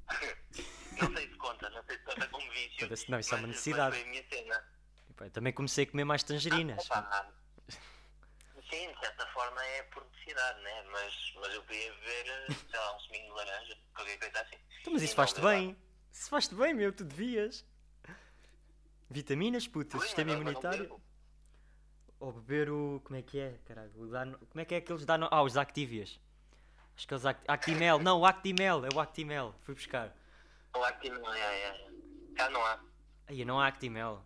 não 1.00 1.14
sei 1.16 1.28
se 1.28 1.36
conta, 1.36 1.70
não 1.70 1.84
sei 1.84 1.98
se 1.98 2.04
conta 2.04 2.26
como 2.28 2.50
vício. 2.52 2.88
Não, 3.08 3.18
isso 3.20 3.34
é 3.34 3.38
uma 3.38 3.42
mas- 3.42 3.50
necessidade. 3.50 3.90
Mas 3.90 3.98
foi 3.98 4.08
a 4.08 4.10
minha 4.10 4.28
cena. 4.28 4.76
Pá, 5.16 5.24
eu 5.26 5.30
também 5.30 5.52
comecei 5.52 5.84
a 5.84 5.90
comer 5.90 6.04
mais 6.04 6.22
tangerinas. 6.22 6.84
Epá, 6.84 7.32
sim, 8.70 8.92
de 8.92 8.98
certa 9.00 9.26
forma 9.28 9.64
é 9.64 9.82
por 9.84 10.04
necessidade, 10.06 10.60
né? 10.62 10.82
Mas, 10.90 11.32
mas 11.36 11.54
eu 11.54 11.62
podia 11.62 11.92
beber, 11.94 12.46
sei 12.70 12.78
lá, 12.78 12.96
um 12.96 13.00
suminho 13.00 13.24
de 13.26 13.30
laranja, 13.30 13.78
qualquer 13.94 14.18
coisa 14.18 14.40
assim. 14.40 14.56
Então, 14.80 14.92
mas 14.92 15.02
isso 15.02 15.14
faz-te 15.14 15.40
bem. 15.40 15.76
Isso 16.12 16.28
faz-te 16.30 16.54
bem, 16.54 16.74
meu, 16.74 16.92
tu 16.92 17.04
devias. 17.04 17.64
Vitaminas, 19.08 19.68
puto, 19.68 19.96
água. 19.96 20.06
sistema 20.06 20.32
imunitário. 20.32 21.00
Ou 22.18 22.32
beber 22.32 22.70
o. 22.70 23.00
Como 23.04 23.18
é 23.18 23.22
que 23.22 23.38
é? 23.38 23.58
Caralho, 23.66 23.92
o 23.96 24.06
Dano- 24.08 24.38
Como 24.48 24.60
é 24.60 24.64
que 24.64 24.74
é 24.74 24.78
aqueles 24.78 25.04
Dano... 25.04 25.28
Ah, 25.30 25.42
os 25.42 25.56
Activias. 25.56 26.18
Acho 26.96 27.06
que 27.06 27.12
é 27.14 27.16
os 27.16 27.26
Act... 27.26 27.44
Actimel. 27.46 27.98
Não, 27.98 28.20
o 28.20 28.26
Actimel. 28.26 28.84
É 28.86 28.88
o 28.94 29.00
Actimel. 29.00 29.54
Fui 29.62 29.74
buscar. 29.74 30.14
O 30.74 30.82
Actimel, 30.82 31.32
é, 31.32 31.40
é, 31.40 31.68
é. 31.68 31.90
Cá 32.34 32.48
não 32.50 32.64
há. 32.64 32.80
Aí 33.26 33.44
não 33.44 33.60
há 33.60 33.66
Actimel. 33.66 34.24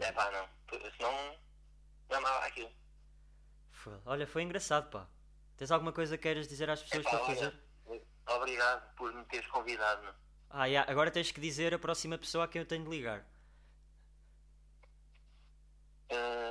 É 0.00 0.12
pá, 0.12 0.30
não. 0.30 0.48
Senão, 0.96 1.36
não 2.08 2.16
amava 2.16 2.46
aquilo. 2.46 2.70
Foda. 3.72 4.00
Olha, 4.06 4.26
foi 4.26 4.42
engraçado, 4.42 4.88
pá. 4.90 5.06
Tens 5.58 5.70
alguma 5.70 5.92
coisa 5.92 6.16
que 6.16 6.22
queiras 6.22 6.48
dizer 6.48 6.70
às 6.70 6.82
pessoas 6.82 7.04
Epá, 7.04 7.18
para 7.18 7.26
fazer? 7.26 7.54
olha, 7.86 8.02
obrigado 8.28 8.94
por 8.94 9.12
me 9.12 9.22
teres 9.26 9.46
convidado. 9.48 10.02
meu. 10.02 10.14
Ah, 10.48 10.64
yeah, 10.66 10.90
agora 10.90 11.10
tens 11.10 11.30
que 11.30 11.40
dizer 11.40 11.74
a 11.74 11.78
próxima 11.78 12.16
pessoa 12.16 12.44
a 12.44 12.48
quem 12.48 12.60
eu 12.62 12.66
tenho 12.66 12.84
de 12.84 12.90
ligar. 12.90 13.26
Ah, 16.10 16.41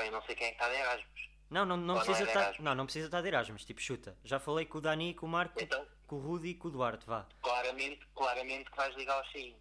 epá, 0.00 0.06
eu 0.06 0.12
não 0.12 0.22
sei 0.22 0.34
quem 0.34 0.46
é 0.46 0.50
que 0.50 0.56
está 0.56 0.68
de 0.68 0.76
Erasmus. 0.76 1.30
Não, 1.50 1.66
não, 1.66 1.76
não 1.76 1.94
Ou 1.94 1.98
não 1.98 2.04
precisa 2.04 2.24
é 2.24 2.28
estar. 2.28 2.40
Erasmus? 2.40 2.64
Não, 2.64 2.74
não 2.74 2.84
precisa 2.84 3.06
estar 3.06 3.20
de 3.20 3.28
Erasmus, 3.28 3.64
tipo 3.64 3.80
chuta. 3.80 4.16
Já 4.24 4.38
falei 4.38 4.66
com 4.66 4.78
o 4.78 4.80
Dani, 4.80 5.14
com 5.14 5.26
o 5.26 5.28
Marco, 5.28 5.60
Então, 5.60 5.84
com 6.06 6.16
o 6.16 6.20
Rudy 6.20 6.50
e 6.50 6.54
com 6.54 6.68
o 6.68 6.70
Duarte, 6.70 7.06
vá. 7.06 7.26
claramente, 7.42 8.06
claramente 8.14 8.70
que 8.70 8.76
vais 8.76 8.94
ligar 8.96 9.18
ao 9.18 9.24
Cheinho. 9.26 9.56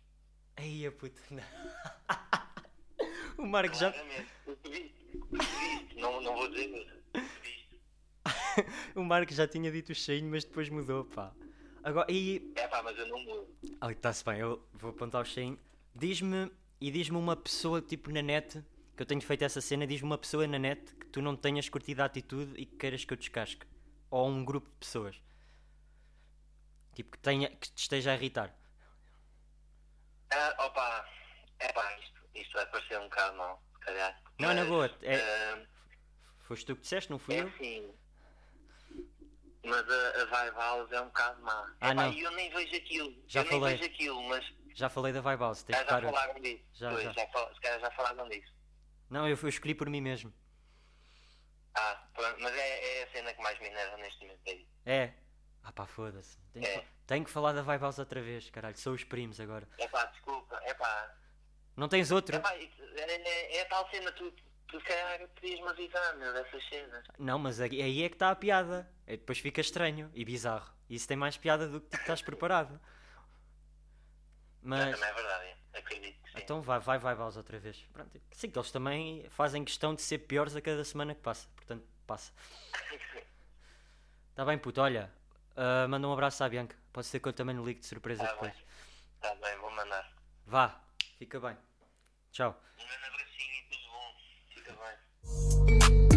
Aí 0.57 0.85
a 0.85 0.91
puta. 0.91 1.21
o 3.37 3.45
Marco 3.45 3.75
já. 3.75 3.91
Claramente. 3.91 4.27
Viste. 4.69 5.95
Não, 5.95 6.21
não 6.21 6.35
vou 6.35 6.49
dizer. 6.49 7.03
O 8.93 9.03
Marco 9.03 9.33
já 9.33 9.47
tinha 9.47 9.71
dito 9.71 9.91
o 9.91 9.95
cheinho, 9.95 10.29
mas 10.29 10.43
depois 10.43 10.67
mudou, 10.69 11.05
pá. 11.05 11.31
Agora, 11.81 12.11
e. 12.11 12.51
Epá, 12.57 12.83
mas 12.83 12.97
eu 12.97 13.07
não 13.07 13.23
mudo. 13.23 13.47
Está-se 13.89 14.23
bem, 14.25 14.39
eu 14.39 14.67
vou 14.73 14.89
apontar 14.89 15.21
o 15.21 15.25
cheinho. 15.25 15.57
Diz-me, 15.95 16.51
e 16.81 16.91
diz-me 16.91 17.17
uma 17.17 17.37
pessoa, 17.37 17.81
tipo, 17.81 18.11
na 18.11 18.21
net, 18.21 18.61
que 18.99 19.03
eu 19.03 19.07
tenho 19.07 19.21
feito 19.21 19.45
essa 19.45 19.61
cena, 19.61 19.87
diz-me 19.87 20.07
uma 20.09 20.17
pessoa 20.17 20.45
na 20.45 20.59
net 20.59 20.93
que 20.97 21.05
tu 21.05 21.21
não 21.21 21.33
tenhas 21.33 21.69
curtido 21.69 22.01
a 22.01 22.05
atitude 22.05 22.51
e 22.59 22.65
que 22.65 22.75
queiras 22.75 23.05
que 23.05 23.13
eu 23.13 23.17
descasque. 23.17 23.65
Ou 24.11 24.27
um 24.27 24.43
grupo 24.43 24.69
de 24.69 24.75
pessoas. 24.75 25.23
Tipo, 26.93 27.11
que, 27.11 27.17
tenha, 27.19 27.47
que 27.49 27.71
te 27.71 27.77
esteja 27.77 28.11
a 28.11 28.15
irritar. 28.15 28.53
Ah, 30.33 30.53
opa, 30.65 31.07
epá, 31.61 31.97
isto, 31.99 32.19
isto 32.35 32.51
vai 32.51 32.65
parecer 32.65 32.99
um 32.99 33.03
bocado 33.03 33.37
mal, 33.37 33.63
se 33.75 33.79
calhar. 33.79 34.21
Não, 34.37 34.49
na 34.49 34.55
Mas, 34.55 34.67
boa, 34.67 34.91
é- 35.01 35.15
ah, 35.15 35.65
Foste 36.41 36.65
tu 36.65 36.75
que 36.75 36.81
disseste, 36.81 37.09
não 37.09 37.19
fui 37.19 37.35
É 37.35 37.43
eu? 37.43 37.47
assim. 37.47 37.93
Mas 39.63 39.89
a, 39.89 40.21
a 40.23 40.25
Vibe 40.25 40.55
House 40.57 40.91
é 40.91 40.99
um 41.01 41.05
bocado 41.05 41.41
má. 41.41 41.73
Ah, 41.79 41.91
Epá, 41.91 41.93
não. 42.03 42.11
e 42.11 42.21
eu 42.21 42.31
nem 42.31 42.49
vejo 42.49 42.75
aquilo. 42.75 43.15
Já 43.27 43.43
eu 43.43 43.45
falei. 43.45 43.61
nem 43.61 43.77
vejo 43.77 43.89
aquilo, 43.93 44.23
mas 44.27 44.45
Já 44.75 44.89
falei 44.89 45.13
da 45.13 45.21
Vibe 45.21 45.39
House, 45.39 45.63
tens 45.63 45.75
ah, 45.77 45.85
já 45.85 45.99
estar. 45.99 46.01
falaram 46.01 46.41
disso. 46.41 46.63
Já, 46.73 46.89
Pois, 46.91 47.03
já. 47.05 47.11
já. 47.13 47.53
se 47.53 47.61
calhar 47.61 47.79
já 47.79 47.91
falaram 47.91 48.27
disso. 48.27 48.58
Não, 49.09 49.27
eu, 49.27 49.37
eu 49.41 49.49
escolhi 49.49 49.73
por 49.75 49.89
mim 49.89 50.01
mesmo. 50.01 50.33
Ah, 51.75 52.03
pronto, 52.13 52.37
mas 52.41 52.53
é, 52.53 52.99
é 52.99 53.03
a 53.03 53.11
cena 53.11 53.33
que 53.33 53.41
mais 53.41 53.59
me 53.59 53.67
enerva 53.67 53.97
neste 53.97 54.19
momento. 54.21 54.41
É 54.45 54.53
isso. 54.53 54.69
É. 54.85 55.13
Ah 55.63 55.71
pá, 55.71 55.85
foda-se. 55.85 56.37
Tenho, 56.53 56.65
que 56.65 56.71
É. 56.71 56.85
tenho 57.07 57.25
que 57.25 57.31
falar 57.31 57.53
da 57.53 57.61
Vibe 57.61 57.81
House 57.81 57.99
outra 57.99 58.21
vez, 58.21 58.49
caralho. 58.49 58.77
Sou 58.77 58.93
os 58.93 59.03
primos 59.03 59.39
agora. 59.39 59.67
Epá, 59.77 60.05
desculpa, 60.05 60.59
epá. 60.65 61.15
Não 61.75 61.87
tens 61.87 62.11
outro? 62.11 62.35
Epá, 62.35 62.55
isso- 62.57 62.83
é, 62.95 63.01
é, 63.15 63.57
é 63.57 63.61
a 63.61 63.65
tal 63.65 63.89
cena, 63.89 64.11
tu, 64.13 64.31
tu 64.67 64.79
se 64.79 64.85
calhar 64.85 65.27
podias-me 65.29 65.67
avisar, 65.67 66.15
meu, 66.17 66.33
dessas 66.33 66.67
cenas. 66.69 67.05
Não, 67.17 67.37
mas 67.39 67.59
aí 67.59 67.81
aí 67.81 68.03
é 68.03 68.09
que 68.09 68.15
está 68.15 68.31
a 68.31 68.35
piada. 68.35 68.89
É, 69.05 69.11
depois 69.17 69.39
fica 69.39 69.61
estranho 69.61 70.09
e 70.13 70.23
bizarro. 70.25 70.73
Isso 70.89 71.07
tem 71.07 71.17
mais 71.17 71.37
piada 71.37 71.67
do 71.67 71.79
que 71.81 71.87
tipo, 71.89 72.01
estás 72.01 72.21
preparado. 72.21 72.79
Mas... 74.61 74.79
Mas. 74.87 74.95
Também 74.95 75.09
é 75.09 75.13
verdade, 75.13 75.45
é. 75.73 75.77
acredito. 75.79 76.18
Então 76.43 76.61
vai, 76.61 76.79
vai, 76.79 76.97
vai, 76.97 77.15
Baus 77.15 77.37
outra 77.37 77.59
vez. 77.59 77.77
Pronto. 77.93 78.19
Sim, 78.31 78.49
que 78.49 78.57
eles 78.57 78.71
também 78.71 79.27
fazem 79.29 79.63
questão 79.63 79.93
de 79.95 80.01
ser 80.01 80.19
piores 80.19 80.55
a 80.55 80.61
cada 80.61 80.83
semana 80.83 81.13
que 81.15 81.21
passa. 81.21 81.47
Portanto, 81.55 81.83
passa. 82.07 82.31
Tá 84.35 84.45
bem, 84.45 84.57
puto, 84.57 84.81
olha. 84.81 85.11
ah, 85.55 85.87
manda 85.87 86.07
um 86.07 86.13
abraço 86.13 86.43
à 86.43 86.49
Bianca. 86.49 86.75
Pode 86.93 87.07
ser 87.07 87.19
que 87.19 87.27
eu 87.27 87.33
também 87.33 87.55
lhe 87.55 87.63
ligue 87.63 87.79
de 87.81 87.85
surpresa 87.85 88.23
Tá 88.23 88.31
depois. 88.33 88.53
bem, 88.53 88.63
tá 89.21 89.35
bem, 89.35 89.57
vou 89.57 89.71
mandar. 89.71 90.11
Vá, 90.45 90.81
fica 91.17 91.39
bem. 91.39 91.57
Tchau. 92.31 92.59
Um 92.77 92.85
grande 92.87 93.05
abracinho 93.05 93.53
e 93.53 93.69
tudo 93.69 93.91
bom. 93.91 94.15
Fica 94.53 94.73
bem. 94.73 96.08